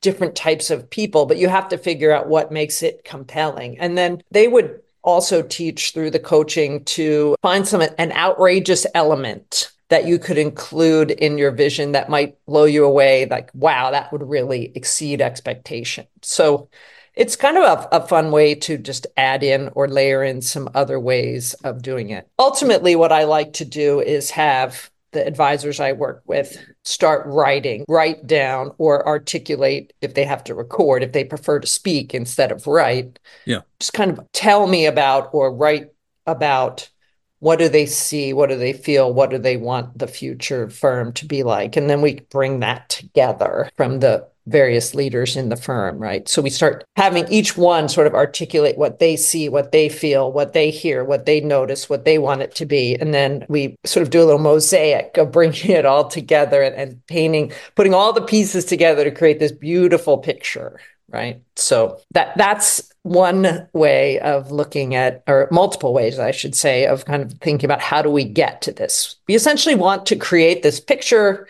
different 0.00 0.36
types 0.36 0.70
of 0.70 0.90
people, 0.90 1.26
but 1.26 1.38
you 1.38 1.48
have 1.48 1.70
to 1.70 1.78
figure 1.78 2.12
out 2.12 2.28
what 2.28 2.52
makes 2.52 2.82
it 2.84 3.02
compelling. 3.02 3.78
And 3.80 3.98
then 3.98 4.22
they 4.30 4.46
would 4.46 4.80
also 5.04 5.42
teach 5.42 5.92
through 5.92 6.10
the 6.10 6.18
coaching 6.18 6.82
to 6.84 7.36
find 7.42 7.68
some 7.68 7.82
an 7.82 8.12
outrageous 8.12 8.86
element 8.94 9.70
that 9.90 10.06
you 10.06 10.18
could 10.18 10.38
include 10.38 11.10
in 11.10 11.38
your 11.38 11.50
vision 11.50 11.92
that 11.92 12.08
might 12.08 12.36
blow 12.46 12.64
you 12.64 12.84
away 12.84 13.26
like 13.26 13.50
wow 13.54 13.90
that 13.90 14.10
would 14.12 14.22
really 14.22 14.72
exceed 14.74 15.20
expectation 15.20 16.06
so 16.22 16.68
it's 17.14 17.36
kind 17.36 17.56
of 17.56 17.62
a, 17.62 17.98
a, 17.98 18.06
fun 18.08 18.32
way 18.32 18.56
to 18.56 18.76
just 18.76 19.06
add 19.16 19.44
in 19.44 19.70
or 19.76 19.86
layer 19.86 20.24
in 20.24 20.42
some 20.42 20.68
other 20.74 20.98
ways 20.98 21.54
of 21.62 21.80
doing 21.80 22.10
it. 22.10 22.28
Ultimately 22.40 22.96
what 22.96 23.12
i 23.12 23.22
like 23.22 23.52
to 23.52 23.64
do 23.64 24.00
is 24.00 24.30
have 24.30 24.90
the 25.14 25.26
advisors 25.26 25.80
I 25.80 25.92
work 25.92 26.22
with 26.26 26.58
start 26.84 27.26
writing, 27.26 27.84
write 27.88 28.26
down 28.26 28.72
or 28.76 29.06
articulate 29.06 29.94
if 30.02 30.14
they 30.14 30.24
have 30.24 30.44
to 30.44 30.54
record, 30.54 31.02
if 31.02 31.12
they 31.12 31.24
prefer 31.24 31.60
to 31.60 31.66
speak 31.66 32.14
instead 32.14 32.52
of 32.52 32.66
write. 32.66 33.18
Yeah. 33.46 33.60
Just 33.80 33.94
kind 33.94 34.10
of 34.10 34.20
tell 34.32 34.66
me 34.66 34.84
about 34.84 35.30
or 35.32 35.54
write 35.54 35.88
about 36.26 36.90
what 37.38 37.58
do 37.58 37.68
they 37.68 37.86
see, 37.86 38.32
what 38.32 38.48
do 38.48 38.56
they 38.56 38.72
feel, 38.72 39.12
what 39.12 39.30
do 39.30 39.38
they 39.38 39.56
want 39.56 39.98
the 39.98 40.06
future 40.06 40.68
firm 40.68 41.12
to 41.14 41.26
be 41.26 41.42
like. 41.42 41.76
And 41.76 41.88
then 41.88 42.00
we 42.00 42.20
bring 42.30 42.60
that 42.60 42.88
together 42.88 43.70
from 43.76 44.00
the 44.00 44.28
various 44.46 44.94
leaders 44.94 45.36
in 45.36 45.48
the 45.48 45.56
firm, 45.56 45.98
right? 45.98 46.28
So 46.28 46.42
we 46.42 46.50
start 46.50 46.84
having 46.96 47.26
each 47.32 47.56
one 47.56 47.88
sort 47.88 48.06
of 48.06 48.14
articulate 48.14 48.76
what 48.76 48.98
they 48.98 49.16
see, 49.16 49.48
what 49.48 49.72
they 49.72 49.88
feel, 49.88 50.30
what 50.30 50.52
they 50.52 50.70
hear, 50.70 51.02
what 51.02 51.24
they 51.24 51.40
notice, 51.40 51.88
what 51.88 52.04
they 52.04 52.18
want 52.18 52.42
it 52.42 52.54
to 52.56 52.66
be. 52.66 52.94
And 52.94 53.14
then 53.14 53.46
we 53.48 53.76
sort 53.84 54.02
of 54.02 54.10
do 54.10 54.22
a 54.22 54.26
little 54.26 54.38
mosaic 54.38 55.16
of 55.16 55.32
bringing 55.32 55.70
it 55.70 55.86
all 55.86 56.08
together 56.08 56.62
and, 56.62 56.74
and 56.74 57.06
painting, 57.06 57.52
putting 57.74 57.94
all 57.94 58.12
the 58.12 58.20
pieces 58.20 58.66
together 58.66 59.02
to 59.04 59.10
create 59.10 59.38
this 59.38 59.52
beautiful 59.52 60.18
picture. 60.18 60.78
right? 61.14 61.40
So 61.56 62.00
that 62.10 62.36
that's 62.36 62.92
one 63.02 63.68
way 63.72 64.18
of 64.20 64.50
looking 64.50 64.94
at, 64.94 65.22
or 65.28 65.48
multiple 65.50 65.92
ways, 65.94 66.18
I 66.18 66.32
should 66.32 66.54
say, 66.56 66.86
of 66.86 67.04
kind 67.04 67.22
of 67.22 67.32
thinking 67.34 67.66
about 67.66 67.80
how 67.80 68.02
do 68.02 68.10
we 68.10 68.24
get 68.24 68.62
to 68.62 68.72
this. 68.72 69.16
We 69.28 69.34
essentially 69.34 69.76
want 69.76 70.06
to 70.06 70.16
create 70.16 70.62
this 70.62 70.80
picture 70.80 71.46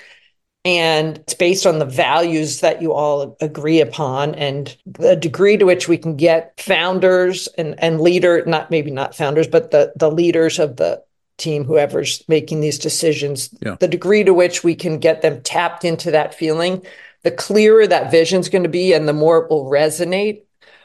and 0.64 1.18
it's 1.18 1.34
based 1.34 1.66
on 1.66 1.78
the 1.78 1.84
values 1.84 2.60
that 2.60 2.80
you 2.80 2.94
all 2.94 3.36
agree 3.40 3.80
upon 3.80 4.34
and 4.34 4.74
the 4.86 5.14
degree 5.14 5.58
to 5.58 5.66
which 5.66 5.88
we 5.88 5.98
can 5.98 6.16
get 6.16 6.58
founders 6.58 7.48
and, 7.58 7.74
and 7.78 8.00
leader, 8.00 8.42
not 8.46 8.70
maybe 8.70 8.90
not 8.90 9.14
founders, 9.14 9.46
but 9.46 9.72
the, 9.72 9.92
the 9.96 10.10
leaders 10.10 10.58
of 10.58 10.76
the 10.76 11.02
team, 11.36 11.64
whoever's 11.64 12.26
making 12.28 12.60
these 12.60 12.78
decisions, 12.78 13.54
yeah. 13.60 13.76
the 13.80 13.88
degree 13.88 14.24
to 14.24 14.32
which 14.32 14.64
we 14.64 14.74
can 14.74 14.98
get 14.98 15.20
them 15.20 15.42
tapped 15.42 15.84
into 15.84 16.10
that 16.10 16.34
feeling, 16.34 16.82
the 17.24 17.30
clearer 17.30 17.86
that 17.86 18.10
vision 18.10 18.40
is 18.40 18.48
going 18.48 18.62
to 18.62 18.68
be 18.68 18.94
and 18.94 19.06
the 19.06 19.12
more 19.12 19.38
it 19.38 19.50
will 19.50 19.66
resonate 19.66 20.43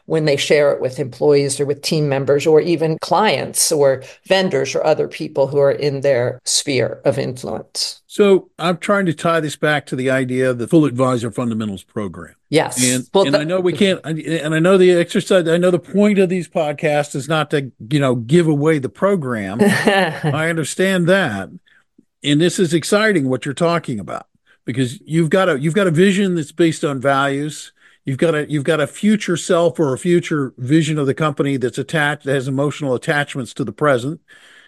when 0.10 0.26
they 0.26 0.36
share 0.36 0.74
it 0.74 0.82
with 0.82 1.00
employees 1.00 1.60
or 1.60 1.68
with 1.68 1.84
team 1.84 2.10
members 2.10 2.48
or 2.48 2.60
even 2.60 2.98
clients 3.00 3.72
or 3.72 4.04
vendors 4.26 4.74
or 4.74 4.84
other 4.84 5.08
people 5.08 5.46
who 5.46 5.60
are 5.60 5.72
in 5.72 6.02
their 6.02 6.42
sphere 6.46 7.00
of 7.06 7.20
influence. 7.20 8.02
So 8.08 8.50
I'm 8.58 8.78
trying 8.78 9.06
to 9.06 9.14
tie 9.14 9.40
this 9.40 9.56
back 9.56 9.86
to 9.86 9.96
the 9.96 10.10
idea 10.10 10.50
of 10.50 10.58
the 10.58 10.68
Full 10.68 10.86
Advisor 10.86 11.30
Fundamentals 11.30 11.84
program. 11.84 12.34
Yes. 12.50 12.84
And, 12.84 13.08
well, 13.14 13.28
and 13.28 13.36
I 13.36 13.44
know 13.44 13.60
we 13.60 13.72
can't, 13.72 14.04
and 14.04 14.56
I 14.56 14.58
know 14.58 14.80
the 14.80 14.94
exercise, 14.94 15.48
I 15.48 15.58
know 15.58 15.70
the 15.70 15.78
point 15.78 16.18
of 16.18 16.28
these 16.28 16.50
podcasts 16.50 17.16
is 17.16 17.30
not 17.30 17.52
to, 17.52 17.72
you 17.92 18.00
know, 18.00 18.16
give 18.16 18.48
away 18.48 18.80
the 18.80 18.90
program. 18.90 19.60
I 19.62 20.50
understand 20.50 21.08
that. 21.08 21.52
And 22.24 22.42
this 22.42 22.58
is 22.58 22.74
exciting 22.74 23.30
what 23.30 23.46
you're 23.46 23.54
talking 23.54 24.00
about 24.00 24.26
because 24.66 25.00
you've 25.02 25.30
got 25.30 25.50
a, 25.50 25.60
you've 25.60 25.76
got 25.76 25.86
a 25.86 25.92
vision 25.92 26.34
that's 26.34 26.52
based 26.52 26.84
on 26.84 27.00
values 27.00 27.74
you've 28.10 28.18
got 28.18 28.34
a 28.34 28.50
you've 28.50 28.64
got 28.64 28.80
a 28.80 28.88
future 28.88 29.38
self 29.38 29.80
or 29.80 29.94
a 29.94 29.98
future 29.98 30.52
vision 30.58 30.98
of 30.98 31.06
the 31.06 31.14
company 31.14 31.58
that's 31.58 31.78
attached 31.78 32.24
that 32.26 32.34
has 32.34 32.48
emotional 32.48 32.96
attachments 32.96 33.54
to 33.54 33.64
the 33.64 33.72
present 33.72 34.20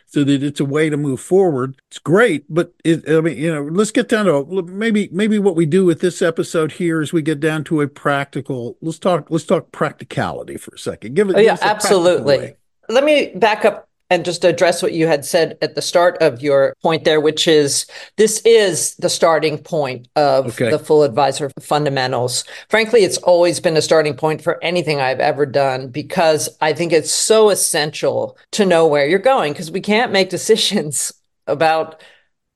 so 0.05 0.23
that 0.23 0.43
it's 0.43 0.59
a 0.59 0.65
way 0.65 0.89
to 0.89 0.97
move 0.97 1.19
forward. 1.19 1.81
It's 1.87 1.97
great 1.97 2.45
but 2.53 2.75
it, 2.85 3.09
i 3.09 3.19
mean 3.19 3.37
you 3.39 3.51
know 3.51 3.63
let's 3.63 3.89
get 3.89 4.09
down 4.09 4.25
to 4.25 4.61
maybe 4.67 5.09
maybe 5.11 5.39
what 5.39 5.55
we 5.55 5.65
do 5.65 5.83
with 5.85 6.01
this 6.01 6.21
episode 6.21 6.73
here 6.73 7.01
is 7.01 7.11
we 7.11 7.23
get 7.23 7.39
down 7.39 7.63
to 7.63 7.81
a 7.81 7.87
practical 7.87 8.77
let's 8.79 8.99
talk 8.99 9.31
let's 9.31 9.45
talk 9.45 9.71
practicality 9.71 10.57
for 10.57 10.75
a 10.75 10.79
second. 10.79 11.15
Give 11.15 11.31
it 11.31 11.35
oh, 11.35 11.39
yeah 11.39 11.57
absolutely. 11.59 12.53
let 12.89 13.03
me 13.03 13.31
back 13.33 13.65
up 13.65 13.89
and 14.11 14.25
just 14.25 14.43
address 14.43 14.83
what 14.83 14.91
you 14.91 15.07
had 15.07 15.23
said 15.23 15.57
at 15.61 15.73
the 15.73 15.81
start 15.81 16.17
of 16.21 16.41
your 16.41 16.75
point 16.83 17.05
there, 17.05 17.21
which 17.21 17.47
is 17.47 17.85
this 18.17 18.41
is 18.43 18.93
the 18.95 19.09
starting 19.09 19.57
point 19.57 20.09
of 20.17 20.47
okay. 20.47 20.69
the 20.69 20.77
full 20.77 21.03
advisor 21.03 21.49
fundamentals. 21.61 22.43
Frankly, 22.69 23.03
it's 23.05 23.17
always 23.19 23.61
been 23.61 23.77
a 23.77 23.81
starting 23.81 24.13
point 24.13 24.43
for 24.43 24.61
anything 24.61 24.99
I've 24.99 25.21
ever 25.21 25.45
done 25.45 25.87
because 25.87 26.49
I 26.59 26.73
think 26.73 26.91
it's 26.91 27.09
so 27.09 27.49
essential 27.49 28.37
to 28.51 28.65
know 28.65 28.85
where 28.85 29.07
you're 29.07 29.17
going 29.17 29.53
because 29.53 29.71
we 29.71 29.81
can't 29.81 30.11
make 30.11 30.29
decisions 30.41 31.13
about 31.47 32.03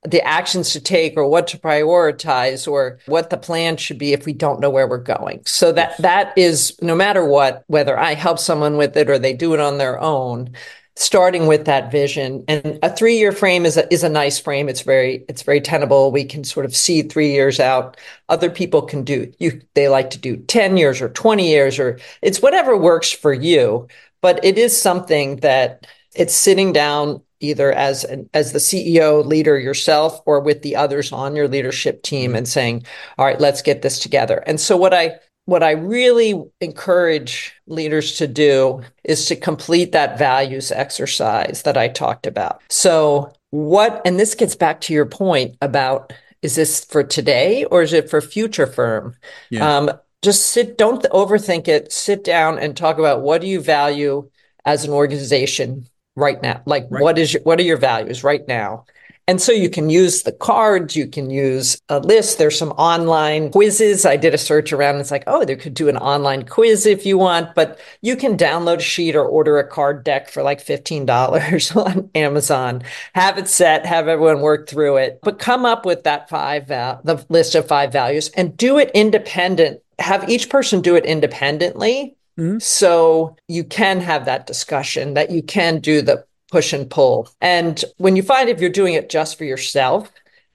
the 0.02 0.22
actions 0.22 0.72
to 0.72 0.80
take 0.80 1.16
or 1.16 1.26
what 1.26 1.48
to 1.48 1.58
prioritize 1.58 2.70
or 2.70 2.98
what 3.06 3.30
the 3.30 3.36
plan 3.36 3.78
should 3.78 3.98
be 3.98 4.12
if 4.12 4.26
we 4.26 4.34
don't 4.34 4.60
know 4.60 4.70
where 4.70 4.86
we're 4.86 4.98
going. 4.98 5.42
So 5.46 5.72
that 5.72 5.96
that 5.98 6.36
is 6.36 6.76
no 6.82 6.94
matter 6.94 7.24
what 7.24 7.64
whether 7.66 7.98
I 7.98 8.12
help 8.12 8.38
someone 8.38 8.76
with 8.76 8.94
it 8.96 9.08
or 9.08 9.18
they 9.18 9.32
do 9.32 9.54
it 9.54 9.60
on 9.60 9.78
their 9.78 9.98
own 9.98 10.54
starting 10.96 11.46
with 11.46 11.66
that 11.66 11.92
vision. 11.92 12.42
And 12.48 12.78
a 12.82 12.94
three 12.94 13.18
year 13.18 13.30
frame 13.30 13.66
is 13.66 13.76
a, 13.76 13.92
is 13.92 14.02
a 14.02 14.08
nice 14.08 14.38
frame. 14.38 14.68
It's 14.68 14.80
very 14.80 15.24
it's 15.28 15.42
very 15.42 15.60
tenable. 15.60 16.10
We 16.10 16.24
can 16.24 16.42
sort 16.42 16.66
of 16.66 16.74
see 16.74 17.02
three 17.02 17.32
years 17.32 17.60
out. 17.60 17.98
Other 18.28 18.50
people 18.50 18.82
can 18.82 19.04
do 19.04 19.32
you 19.38 19.60
they 19.74 19.88
like 19.88 20.10
to 20.10 20.18
do 20.18 20.36
10 20.36 20.76
years 20.76 21.00
or 21.02 21.10
20 21.10 21.48
years 21.48 21.78
or 21.78 22.00
it's 22.22 22.40
whatever 22.40 22.76
works 22.76 23.12
for 23.12 23.32
you. 23.32 23.86
But 24.22 24.42
it 24.44 24.56
is 24.58 24.80
something 24.80 25.36
that 25.36 25.86
it's 26.14 26.34
sitting 26.34 26.72
down 26.72 27.22
either 27.40 27.70
as 27.70 28.02
an, 28.02 28.30
as 28.32 28.52
the 28.52 28.58
CEO 28.58 29.22
leader 29.24 29.58
yourself 29.58 30.22
or 30.24 30.40
with 30.40 30.62
the 30.62 30.74
others 30.74 31.12
on 31.12 31.36
your 31.36 31.46
leadership 31.46 32.02
team 32.02 32.30
mm-hmm. 32.30 32.38
and 32.38 32.48
saying 32.48 32.86
all 33.18 33.26
right 33.26 33.40
let's 33.40 33.60
get 33.60 33.82
this 33.82 33.98
together. 33.98 34.42
And 34.46 34.58
so 34.58 34.78
what 34.78 34.94
i 34.94 35.18
what 35.46 35.62
I 35.62 35.70
really 35.70 36.42
encourage 36.60 37.54
leaders 37.66 38.16
to 38.18 38.26
do 38.26 38.82
is 39.04 39.26
to 39.26 39.36
complete 39.36 39.92
that 39.92 40.18
values 40.18 40.70
exercise 40.70 41.62
that 41.62 41.76
I 41.76 41.88
talked 41.88 42.26
about. 42.26 42.62
So, 42.68 43.32
what, 43.50 44.02
and 44.04 44.20
this 44.20 44.34
gets 44.34 44.56
back 44.56 44.80
to 44.82 44.92
your 44.92 45.06
point 45.06 45.56
about 45.62 46.12
is 46.42 46.56
this 46.56 46.84
for 46.84 47.02
today 47.02 47.64
or 47.64 47.82
is 47.82 47.92
it 47.92 48.10
for 48.10 48.20
future 48.20 48.66
firm? 48.66 49.16
Yeah. 49.50 49.76
Um, 49.76 49.90
just 50.22 50.48
sit, 50.48 50.76
don't 50.76 51.04
overthink 51.04 51.68
it. 51.68 51.92
Sit 51.92 52.24
down 52.24 52.58
and 52.58 52.76
talk 52.76 52.98
about 52.98 53.22
what 53.22 53.40
do 53.40 53.46
you 53.46 53.60
value 53.60 54.28
as 54.64 54.84
an 54.84 54.90
organization 54.90 55.86
right 56.16 56.42
now? 56.42 56.62
Like, 56.66 56.86
right. 56.90 57.02
what 57.02 57.18
is 57.18 57.32
your, 57.32 57.42
what 57.44 57.60
are 57.60 57.64
your 57.64 57.76
values 57.76 58.24
right 58.24 58.46
now? 58.48 58.84
And 59.28 59.42
so 59.42 59.50
you 59.50 59.68
can 59.68 59.90
use 59.90 60.22
the 60.22 60.30
cards, 60.30 60.94
you 60.94 61.08
can 61.08 61.30
use 61.30 61.80
a 61.88 61.98
list. 61.98 62.38
There's 62.38 62.56
some 62.56 62.70
online 62.72 63.50
quizzes. 63.50 64.06
I 64.06 64.16
did 64.16 64.34
a 64.34 64.38
search 64.38 64.72
around. 64.72 65.00
It's 65.00 65.10
like, 65.10 65.24
oh, 65.26 65.44
they 65.44 65.56
could 65.56 65.74
do 65.74 65.88
an 65.88 65.96
online 65.96 66.44
quiz 66.44 66.86
if 66.86 67.04
you 67.04 67.18
want, 67.18 67.52
but 67.56 67.80
you 68.02 68.14
can 68.14 68.36
download 68.36 68.76
a 68.78 68.82
sheet 68.82 69.16
or 69.16 69.26
order 69.26 69.58
a 69.58 69.66
card 69.66 70.04
deck 70.04 70.30
for 70.30 70.44
like 70.44 70.64
$15 70.64 71.76
on 71.86 72.10
Amazon. 72.14 72.82
Have 73.16 73.36
it 73.36 73.48
set, 73.48 73.84
have 73.84 74.06
everyone 74.06 74.42
work 74.42 74.68
through 74.68 74.98
it, 74.98 75.18
but 75.24 75.40
come 75.40 75.64
up 75.64 75.84
with 75.84 76.04
that 76.04 76.28
five, 76.28 76.68
val- 76.68 77.00
the 77.02 77.24
list 77.28 77.56
of 77.56 77.66
five 77.66 77.92
values 77.92 78.28
and 78.36 78.56
do 78.56 78.78
it 78.78 78.92
independent. 78.94 79.80
Have 79.98 80.28
each 80.30 80.48
person 80.48 80.82
do 80.82 80.94
it 80.94 81.04
independently. 81.04 82.16
Mm-hmm. 82.38 82.58
So 82.58 83.36
you 83.48 83.64
can 83.64 84.00
have 84.02 84.26
that 84.26 84.46
discussion 84.46 85.14
that 85.14 85.30
you 85.30 85.42
can 85.42 85.80
do 85.80 86.02
the 86.02 86.24
push 86.50 86.72
and 86.72 86.88
pull. 86.88 87.28
And 87.40 87.82
when 87.98 88.16
you 88.16 88.22
find 88.22 88.48
if 88.48 88.60
you're 88.60 88.70
doing 88.70 88.94
it 88.94 89.08
just 89.08 89.38
for 89.38 89.44
yourself, 89.44 90.10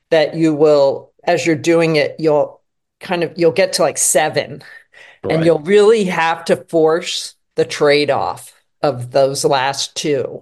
that 0.10 0.36
you 0.36 0.54
will, 0.54 1.12
as 1.24 1.46
you're 1.46 1.56
doing 1.56 1.96
it, 1.96 2.16
you'll 2.20 2.62
kind 3.00 3.24
of 3.24 3.34
you'll 3.36 3.52
get 3.52 3.74
to 3.74 3.82
like 3.82 3.98
seven, 3.98 4.64
right. 5.24 5.34
and 5.34 5.46
you'll 5.46 5.60
really 5.60 6.06
have 6.06 6.46
to 6.46 6.56
force 6.56 7.36
the 7.56 7.66
trade 7.66 8.10
off 8.10 8.54
of 8.82 9.12
those 9.12 9.46
last 9.46 9.96
two 9.96 10.42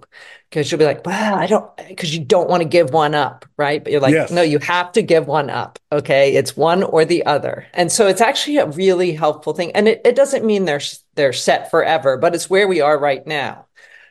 because 0.50 0.70
you'll 0.70 0.78
be 0.78 0.84
like, 0.84 1.06
well, 1.06 1.36
I 1.36 1.46
don't, 1.46 1.70
because 1.88 2.12
you 2.12 2.24
don't 2.24 2.48
want 2.48 2.62
to 2.62 2.68
give 2.68 2.90
one 2.90 3.14
up, 3.14 3.46
right? 3.56 3.82
But 3.82 3.92
you're 3.92 4.00
like, 4.00 4.14
yes. 4.14 4.32
no, 4.32 4.42
you 4.42 4.58
have 4.58 4.90
to 4.92 5.02
give 5.02 5.28
one 5.28 5.48
up. 5.48 5.78
Okay. 5.92 6.34
It's 6.34 6.56
one 6.56 6.82
or 6.82 7.04
the 7.04 7.24
other. 7.24 7.66
And 7.72 7.92
so 7.92 8.08
it's 8.08 8.20
actually 8.20 8.56
a 8.56 8.66
really 8.66 9.12
helpful 9.12 9.52
thing. 9.52 9.70
And 9.72 9.86
it, 9.86 10.00
it 10.04 10.16
doesn't 10.16 10.44
mean 10.44 10.64
they're, 10.64 10.80
they're 11.14 11.32
set 11.32 11.70
forever, 11.70 12.16
but 12.16 12.34
it's 12.34 12.50
where 12.50 12.66
we 12.66 12.80
are 12.80 12.98
right 12.98 13.24
now. 13.24 13.66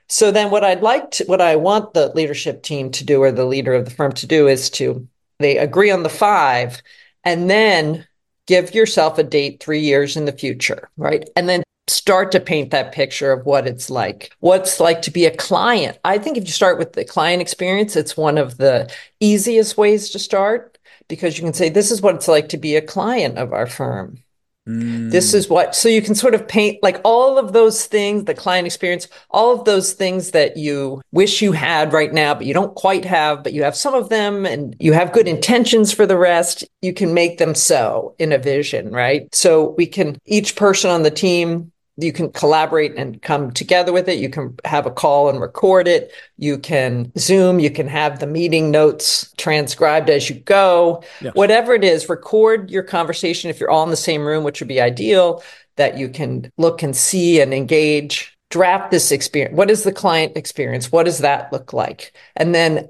So 0.09 0.31
then 0.31 0.49
what 0.49 0.63
I'd 0.63 0.81
like 0.81 1.11
to, 1.11 1.25
what 1.25 1.39
I 1.39 1.55
want 1.55 1.93
the 1.93 2.11
leadership 2.15 2.63
team 2.63 2.91
to 2.91 3.05
do 3.05 3.21
or 3.21 3.31
the 3.31 3.45
leader 3.45 3.73
of 3.73 3.85
the 3.85 3.91
firm 3.91 4.11
to 4.13 4.27
do 4.27 4.47
is 4.47 4.69
to, 4.71 5.07
they 5.37 5.57
agree 5.57 5.91
on 5.91 6.03
the 6.03 6.09
five 6.09 6.81
and 7.23 7.49
then 7.49 8.07
give 8.47 8.73
yourself 8.73 9.19
a 9.19 9.23
date 9.23 9.61
three 9.61 9.79
years 9.79 10.17
in 10.17 10.25
the 10.25 10.31
future, 10.31 10.89
right? 10.97 11.29
And 11.35 11.47
then 11.47 11.61
start 11.87 12.31
to 12.31 12.39
paint 12.39 12.71
that 12.71 12.91
picture 12.91 13.31
of 13.31 13.45
what 13.45 13.67
it's 13.67 13.91
like, 13.91 14.31
what's 14.39 14.79
like 14.79 15.03
to 15.03 15.11
be 15.11 15.25
a 15.25 15.35
client. 15.35 15.99
I 16.03 16.17
think 16.17 16.37
if 16.37 16.45
you 16.45 16.51
start 16.51 16.79
with 16.79 16.93
the 16.93 17.05
client 17.05 17.41
experience, 17.41 17.95
it's 17.95 18.17
one 18.17 18.39
of 18.39 18.57
the 18.57 18.91
easiest 19.19 19.77
ways 19.77 20.09
to 20.09 20.19
start 20.19 20.79
because 21.07 21.37
you 21.37 21.43
can 21.43 21.53
say, 21.53 21.69
this 21.69 21.91
is 21.91 22.01
what 22.01 22.15
it's 22.15 22.27
like 22.27 22.49
to 22.49 22.57
be 22.57 22.75
a 22.75 22.81
client 22.81 23.37
of 23.37 23.53
our 23.53 23.67
firm. 23.67 24.23
This 24.65 25.33
is 25.33 25.47
mm. 25.47 25.51
what, 25.51 25.75
so 25.75 25.89
you 25.89 26.01
can 26.01 26.13
sort 26.13 26.35
of 26.35 26.47
paint 26.47 26.77
like 26.83 27.01
all 27.03 27.39
of 27.39 27.53
those 27.53 27.87
things, 27.87 28.25
the 28.25 28.35
client 28.35 28.67
experience, 28.67 29.07
all 29.31 29.51
of 29.51 29.65
those 29.65 29.93
things 29.93 30.31
that 30.31 30.57
you 30.57 31.01
wish 31.11 31.41
you 31.41 31.51
had 31.53 31.91
right 31.91 32.13
now, 32.13 32.35
but 32.35 32.45
you 32.45 32.53
don't 32.53 32.75
quite 32.75 33.05
have, 33.05 33.43
but 33.43 33.53
you 33.53 33.63
have 33.63 33.75
some 33.75 33.95
of 33.95 34.09
them 34.09 34.45
and 34.45 34.75
you 34.79 34.93
have 34.93 35.11
good 35.11 35.27
intentions 35.27 35.91
for 35.91 36.05
the 36.05 36.17
rest. 36.17 36.63
You 36.81 36.93
can 36.93 37.13
make 37.13 37.39
them 37.39 37.55
so 37.55 38.13
in 38.19 38.31
a 38.31 38.37
vision, 38.37 38.91
right? 38.91 39.33
So 39.33 39.73
we 39.77 39.87
can, 39.87 40.17
each 40.25 40.55
person 40.55 40.91
on 40.91 41.01
the 41.01 41.11
team 41.11 41.71
you 42.01 42.12
can 42.12 42.31
collaborate 42.31 42.95
and 42.95 43.21
come 43.21 43.51
together 43.51 43.91
with 43.91 44.07
it. 44.07 44.19
You 44.19 44.29
can 44.29 44.55
have 44.65 44.85
a 44.85 44.91
call 44.91 45.29
and 45.29 45.39
record 45.39 45.88
it. 45.88 46.12
You 46.38 46.57
can 46.57 47.12
Zoom. 47.17 47.59
You 47.59 47.69
can 47.69 47.88
have 47.88 48.19
the 48.19 48.27
meeting 48.27 48.71
notes 48.71 49.33
transcribed 49.38 50.09
as 50.09 50.29
you 50.29 50.35
go. 50.35 51.03
Whatever 51.33 51.73
it 51.73 51.83
is, 51.83 52.09
record 52.09 52.69
your 52.69 52.83
conversation 52.83 53.49
if 53.49 53.59
you're 53.59 53.69
all 53.71 53.83
in 53.83 53.89
the 53.89 53.95
same 53.95 54.25
room, 54.25 54.43
which 54.43 54.59
would 54.59 54.67
be 54.67 54.81
ideal, 54.81 55.43
that 55.77 55.97
you 55.97 56.09
can 56.09 56.51
look 56.57 56.83
and 56.83 56.95
see 56.95 57.41
and 57.41 57.53
engage. 57.53 58.35
Draft 58.49 58.89
this 58.89 59.12
experience. 59.12 59.55
What 59.55 59.69
is 59.69 59.83
the 59.83 59.91
client 59.91 60.35
experience? 60.35 60.91
What 60.91 61.03
does 61.03 61.19
that 61.19 61.53
look 61.53 61.71
like? 61.71 62.13
And 62.35 62.55
then 62.55 62.89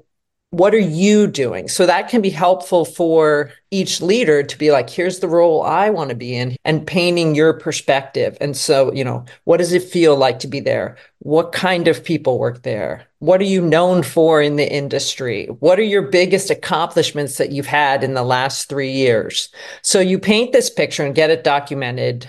what 0.50 0.74
are 0.74 0.78
you 0.78 1.28
doing? 1.28 1.68
So 1.68 1.86
that 1.86 2.08
can 2.08 2.20
be 2.20 2.30
helpful 2.30 2.84
for 2.84 3.52
each 3.70 4.00
leader 4.00 4.42
to 4.42 4.58
be 4.58 4.72
like, 4.72 4.90
here's 4.90 5.20
the 5.20 5.28
role 5.28 5.62
I 5.62 5.90
want 5.90 6.10
to 6.10 6.16
be 6.16 6.34
in 6.34 6.56
and 6.64 6.84
painting 6.84 7.36
your 7.36 7.52
perspective. 7.52 8.36
And 8.40 8.56
so, 8.56 8.92
you 8.92 9.04
know, 9.04 9.24
what 9.44 9.58
does 9.58 9.72
it 9.72 9.84
feel 9.84 10.16
like 10.16 10.40
to 10.40 10.48
be 10.48 10.58
there? 10.58 10.96
What 11.20 11.52
kind 11.52 11.86
of 11.86 12.02
people 12.02 12.38
work 12.38 12.62
there? 12.62 13.06
What 13.20 13.40
are 13.40 13.44
you 13.44 13.60
known 13.60 14.02
for 14.02 14.42
in 14.42 14.56
the 14.56 14.70
industry? 14.70 15.46
What 15.60 15.78
are 15.78 15.84
your 15.84 16.02
biggest 16.02 16.50
accomplishments 16.50 17.38
that 17.38 17.52
you've 17.52 17.66
had 17.66 18.02
in 18.02 18.14
the 18.14 18.24
last 18.24 18.68
three 18.68 18.90
years? 18.90 19.50
So 19.82 20.00
you 20.00 20.18
paint 20.18 20.52
this 20.52 20.68
picture 20.68 21.04
and 21.04 21.14
get 21.14 21.30
it 21.30 21.44
documented 21.44 22.26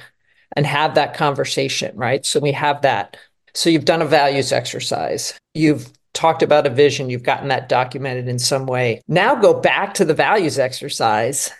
and 0.55 0.67
have 0.67 0.93
that 0.93 1.15
conversation, 1.15 1.95
right? 1.97 2.23
So 2.23 2.39
we 2.39 2.51
have 2.51 2.83
that. 2.83 3.17
So 3.55 3.71
you've 3.71 3.85
done 3.85 4.01
a 4.01 4.05
values 4.05 4.51
exercise. 4.51 5.33
You've 5.53 5.91
talked 6.13 6.43
about 6.43 6.67
a 6.67 6.69
vision. 6.69 7.09
You've 7.09 7.23
gotten 7.23 7.49
that 7.49 7.69
documented 7.69 8.27
in 8.27 8.39
some 8.39 8.65
way. 8.65 9.01
Now 9.07 9.35
go 9.35 9.59
back 9.59 9.93
to 9.95 10.05
the 10.05 10.13
values 10.13 10.59
exercise 10.59 11.51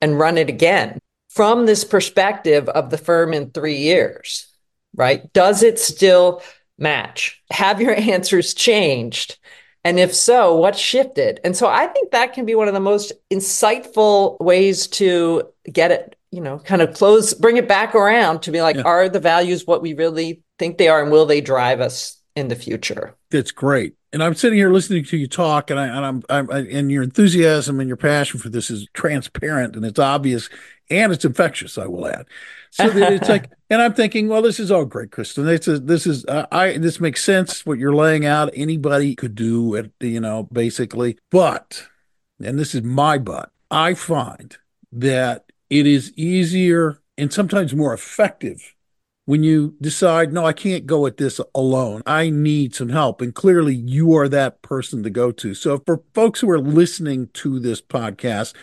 and 0.00 0.18
run 0.18 0.38
it 0.38 0.48
again 0.48 0.98
from 1.30 1.66
this 1.66 1.84
perspective 1.84 2.68
of 2.68 2.90
the 2.90 2.98
firm 2.98 3.32
in 3.32 3.50
three 3.50 3.78
years, 3.78 4.46
right? 4.94 5.32
Does 5.32 5.62
it 5.62 5.78
still 5.78 6.42
match? 6.78 7.42
Have 7.50 7.80
your 7.80 7.94
answers 7.96 8.54
changed? 8.54 9.38
And 9.84 9.98
if 9.98 10.14
so, 10.14 10.56
what 10.56 10.76
shifted? 10.76 11.40
And 11.42 11.56
so 11.56 11.66
I 11.66 11.86
think 11.86 12.12
that 12.12 12.34
can 12.34 12.46
be 12.46 12.54
one 12.54 12.68
of 12.68 12.74
the 12.74 12.80
most 12.80 13.12
insightful 13.32 14.38
ways 14.38 14.86
to 14.88 15.48
get 15.70 15.90
it, 15.90 16.16
you 16.30 16.40
know, 16.40 16.58
kind 16.60 16.82
of 16.82 16.94
close, 16.94 17.34
bring 17.34 17.56
it 17.56 17.66
back 17.66 17.94
around 17.94 18.42
to 18.42 18.52
be 18.52 18.62
like, 18.62 18.76
yeah. 18.76 18.82
are 18.82 19.08
the 19.08 19.18
values 19.18 19.66
what 19.66 19.82
we 19.82 19.94
really 19.94 20.42
think 20.58 20.78
they 20.78 20.88
are 20.88 21.02
and 21.02 21.10
will 21.10 21.26
they 21.26 21.40
drive 21.40 21.80
us 21.80 22.21
in 22.34 22.48
the 22.48 22.56
future? 22.56 23.14
That's 23.30 23.50
great. 23.50 23.94
And 24.12 24.22
I'm 24.22 24.34
sitting 24.34 24.58
here 24.58 24.70
listening 24.70 25.04
to 25.04 25.16
you 25.16 25.26
talk, 25.26 25.70
and 25.70 25.80
I 25.80 25.86
and 25.86 26.04
I'm, 26.04 26.22
I'm 26.28 26.50
I, 26.50 26.58
and 26.58 26.90
your 26.90 27.02
enthusiasm 27.02 27.80
and 27.80 27.88
your 27.88 27.96
passion 27.96 28.40
for 28.40 28.50
this 28.50 28.70
is 28.70 28.86
transparent 28.92 29.74
and 29.74 29.86
it's 29.86 29.98
obvious 29.98 30.50
and 30.90 31.12
it's 31.12 31.24
infectious. 31.24 31.78
I 31.78 31.86
will 31.86 32.06
add, 32.06 32.26
so 32.70 32.90
that 32.90 33.12
it's 33.14 33.28
like, 33.28 33.50
and 33.70 33.80
I'm 33.80 33.94
thinking, 33.94 34.28
well, 34.28 34.42
this 34.42 34.60
is 34.60 34.70
all 34.70 34.84
great, 34.84 35.10
Kristin. 35.10 35.46
This 35.46 35.66
is 35.66 35.82
this 35.82 36.06
is 36.06 36.26
uh, 36.26 36.46
I 36.52 36.76
this 36.76 37.00
makes 37.00 37.24
sense 37.24 37.64
what 37.64 37.78
you're 37.78 37.94
laying 37.94 38.26
out. 38.26 38.50
Anybody 38.54 39.14
could 39.14 39.34
do 39.34 39.74
it, 39.74 39.92
you 40.00 40.20
know, 40.20 40.48
basically. 40.52 41.18
But, 41.30 41.86
and 42.44 42.58
this 42.58 42.74
is 42.74 42.82
my 42.82 43.16
but, 43.16 43.50
I 43.70 43.94
find 43.94 44.56
that 44.92 45.46
it 45.70 45.86
is 45.86 46.12
easier 46.16 47.00
and 47.16 47.32
sometimes 47.32 47.74
more 47.74 47.94
effective 47.94 48.71
when 49.24 49.44
you 49.44 49.74
decide, 49.80 50.32
no, 50.32 50.44
I 50.44 50.52
can't 50.52 50.84
go 50.86 51.06
at 51.06 51.16
this 51.16 51.40
alone. 51.54 52.02
I 52.06 52.30
need 52.30 52.74
some 52.74 52.88
help. 52.88 53.20
And 53.20 53.34
clearly 53.34 53.74
you 53.74 54.16
are 54.16 54.28
that 54.28 54.62
person 54.62 55.02
to 55.04 55.10
go 55.10 55.30
to. 55.32 55.54
So 55.54 55.80
for 55.86 56.02
folks 56.14 56.40
who 56.40 56.50
are 56.50 56.58
listening 56.58 57.28
to 57.34 57.60
this 57.60 57.80
podcast 57.80 58.54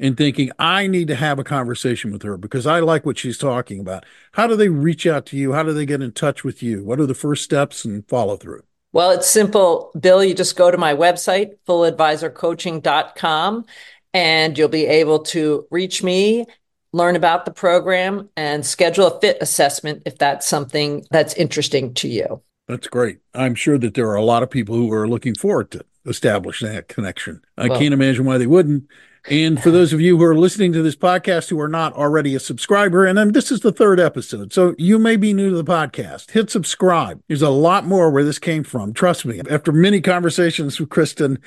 and 0.00 0.16
thinking, 0.16 0.50
I 0.58 0.88
need 0.88 1.06
to 1.08 1.14
have 1.14 1.38
a 1.38 1.44
conversation 1.44 2.10
with 2.10 2.22
her 2.22 2.36
because 2.36 2.66
I 2.66 2.80
like 2.80 3.06
what 3.06 3.18
she's 3.18 3.38
talking 3.38 3.78
about, 3.78 4.04
how 4.32 4.48
do 4.48 4.56
they 4.56 4.68
reach 4.68 5.06
out 5.06 5.26
to 5.26 5.36
you? 5.36 5.52
How 5.52 5.62
do 5.62 5.72
they 5.72 5.86
get 5.86 6.02
in 6.02 6.10
touch 6.12 6.42
with 6.42 6.62
you? 6.62 6.84
What 6.84 6.98
are 6.98 7.06
the 7.06 7.14
first 7.14 7.44
steps 7.44 7.84
and 7.84 8.08
follow 8.08 8.36
through? 8.36 8.62
Well, 8.92 9.12
it's 9.12 9.30
simple, 9.30 9.92
Bill. 10.00 10.24
You 10.24 10.34
just 10.34 10.56
go 10.56 10.68
to 10.72 10.78
my 10.78 10.94
website, 10.94 11.50
fulladvisorcoaching.com, 11.68 13.64
and 14.12 14.58
you'll 14.58 14.68
be 14.68 14.86
able 14.86 15.20
to 15.20 15.68
reach 15.70 16.02
me 16.02 16.46
learn 16.92 17.16
about 17.16 17.44
the 17.44 17.50
program 17.52 18.28
and 18.36 18.64
schedule 18.64 19.06
a 19.06 19.20
fit 19.20 19.38
assessment 19.40 20.02
if 20.06 20.18
that's 20.18 20.46
something 20.46 21.04
that's 21.10 21.34
interesting 21.34 21.94
to 21.94 22.08
you. 22.08 22.42
That's 22.68 22.86
great. 22.86 23.18
I'm 23.34 23.54
sure 23.54 23.78
that 23.78 23.94
there 23.94 24.08
are 24.08 24.16
a 24.16 24.24
lot 24.24 24.42
of 24.42 24.50
people 24.50 24.76
who 24.76 24.92
are 24.92 25.08
looking 25.08 25.34
forward 25.34 25.70
to 25.72 25.84
establishing 26.06 26.68
that 26.72 26.88
connection. 26.88 27.42
I 27.58 27.68
well, 27.68 27.78
can't 27.78 27.94
imagine 27.94 28.24
why 28.24 28.38
they 28.38 28.46
wouldn't. 28.46 28.84
And 29.28 29.60
for 29.62 29.70
those 29.72 29.92
of 29.92 30.00
you 30.00 30.16
who 30.16 30.24
are 30.24 30.36
listening 30.36 30.72
to 30.72 30.82
this 30.82 30.96
podcast 30.96 31.50
who 31.50 31.60
are 31.60 31.68
not 31.68 31.92
already 31.94 32.34
a 32.34 32.40
subscriber, 32.40 33.04
and 33.04 33.18
then 33.18 33.32
this 33.32 33.50
is 33.50 33.60
the 33.60 33.72
third 33.72 34.00
episode, 34.00 34.52
so 34.52 34.74
you 34.78 34.98
may 34.98 35.16
be 35.16 35.32
new 35.32 35.50
to 35.50 35.56
the 35.56 35.64
podcast, 35.64 36.30
hit 36.30 36.50
subscribe. 36.50 37.20
There's 37.28 37.42
a 37.42 37.50
lot 37.50 37.86
more 37.86 38.10
where 38.10 38.24
this 38.24 38.38
came 38.38 38.64
from. 38.64 38.92
Trust 38.92 39.26
me. 39.26 39.40
After 39.50 39.72
many 39.72 40.00
conversations 40.00 40.80
with 40.80 40.88
Kristin, 40.88 41.38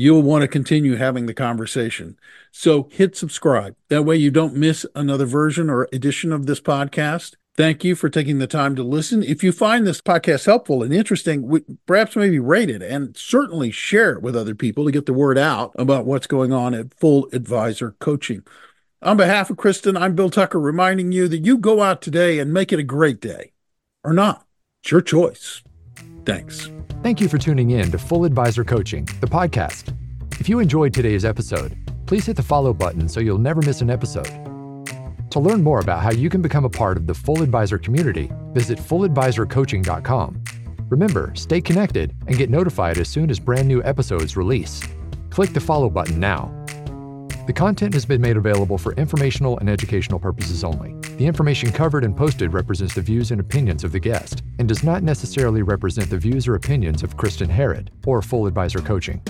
you'll 0.00 0.22
want 0.22 0.42
to 0.42 0.48
continue 0.48 0.94
having 0.94 1.26
the 1.26 1.34
conversation. 1.34 2.16
So 2.52 2.88
hit 2.92 3.16
subscribe. 3.16 3.74
That 3.88 4.04
way 4.04 4.14
you 4.14 4.30
don't 4.30 4.54
miss 4.54 4.86
another 4.94 5.26
version 5.26 5.68
or 5.68 5.88
edition 5.92 6.32
of 6.32 6.46
this 6.46 6.60
podcast. 6.60 7.34
Thank 7.56 7.82
you 7.82 7.96
for 7.96 8.08
taking 8.08 8.38
the 8.38 8.46
time 8.46 8.76
to 8.76 8.84
listen. 8.84 9.24
If 9.24 9.42
you 9.42 9.50
find 9.50 9.84
this 9.84 10.00
podcast 10.00 10.46
helpful 10.46 10.84
and 10.84 10.94
interesting, 10.94 11.64
perhaps 11.84 12.14
maybe 12.14 12.38
rate 12.38 12.70
it 12.70 12.80
and 12.80 13.16
certainly 13.16 13.72
share 13.72 14.12
it 14.12 14.22
with 14.22 14.36
other 14.36 14.54
people 14.54 14.84
to 14.84 14.92
get 14.92 15.06
the 15.06 15.12
word 15.12 15.36
out 15.36 15.72
about 15.76 16.06
what's 16.06 16.28
going 16.28 16.52
on 16.52 16.74
at 16.74 16.94
Full 16.94 17.28
Advisor 17.32 17.96
Coaching. 17.98 18.44
On 19.02 19.16
behalf 19.16 19.50
of 19.50 19.56
Kristin, 19.56 20.00
I'm 20.00 20.14
Bill 20.14 20.30
Tucker 20.30 20.60
reminding 20.60 21.10
you 21.10 21.26
that 21.26 21.44
you 21.44 21.58
go 21.58 21.82
out 21.82 22.02
today 22.02 22.38
and 22.38 22.54
make 22.54 22.72
it 22.72 22.78
a 22.78 22.84
great 22.84 23.20
day 23.20 23.50
or 24.04 24.12
not. 24.12 24.46
It's 24.84 24.92
your 24.92 25.00
choice. 25.00 25.64
Thanks. 26.24 26.70
Thank 27.02 27.20
you 27.20 27.28
for 27.28 27.38
tuning 27.38 27.70
in 27.70 27.92
to 27.92 27.98
Full 27.98 28.24
Advisor 28.24 28.64
Coaching, 28.64 29.04
the 29.20 29.26
podcast. 29.26 29.94
If 30.40 30.48
you 30.48 30.58
enjoyed 30.58 30.92
today's 30.92 31.24
episode, 31.24 31.76
please 32.06 32.26
hit 32.26 32.34
the 32.34 32.42
follow 32.42 32.74
button 32.74 33.08
so 33.08 33.20
you'll 33.20 33.38
never 33.38 33.62
miss 33.62 33.80
an 33.80 33.88
episode. 33.88 34.26
To 35.30 35.38
learn 35.38 35.62
more 35.62 35.78
about 35.78 36.02
how 36.02 36.10
you 36.10 36.28
can 36.28 36.42
become 36.42 36.64
a 36.64 36.70
part 36.70 36.96
of 36.96 37.06
the 37.06 37.14
Full 37.14 37.42
Advisor 37.42 37.78
community, 37.78 38.32
visit 38.52 38.78
fulladvisorcoaching.com. 38.78 40.42
Remember, 40.88 41.32
stay 41.36 41.60
connected 41.60 42.14
and 42.26 42.36
get 42.36 42.50
notified 42.50 42.98
as 42.98 43.08
soon 43.08 43.30
as 43.30 43.38
brand 43.38 43.68
new 43.68 43.82
episodes 43.84 44.36
release. 44.36 44.82
Click 45.30 45.52
the 45.52 45.60
follow 45.60 45.88
button 45.88 46.18
now. 46.18 46.57
The 47.48 47.54
content 47.54 47.94
has 47.94 48.04
been 48.04 48.20
made 48.20 48.36
available 48.36 48.76
for 48.76 48.92
informational 48.96 49.58
and 49.58 49.70
educational 49.70 50.18
purposes 50.18 50.64
only. 50.64 50.92
The 51.16 51.24
information 51.24 51.72
covered 51.72 52.04
and 52.04 52.14
posted 52.14 52.52
represents 52.52 52.94
the 52.94 53.00
views 53.00 53.30
and 53.30 53.40
opinions 53.40 53.84
of 53.84 53.92
the 53.92 53.98
guest 53.98 54.42
and 54.58 54.68
does 54.68 54.84
not 54.84 55.02
necessarily 55.02 55.62
represent 55.62 56.10
the 56.10 56.18
views 56.18 56.46
or 56.46 56.56
opinions 56.56 57.02
of 57.02 57.16
Kristin 57.16 57.48
Harad 57.48 57.88
or 58.04 58.20
Full 58.20 58.46
Advisor 58.46 58.80
Coaching. 58.80 59.22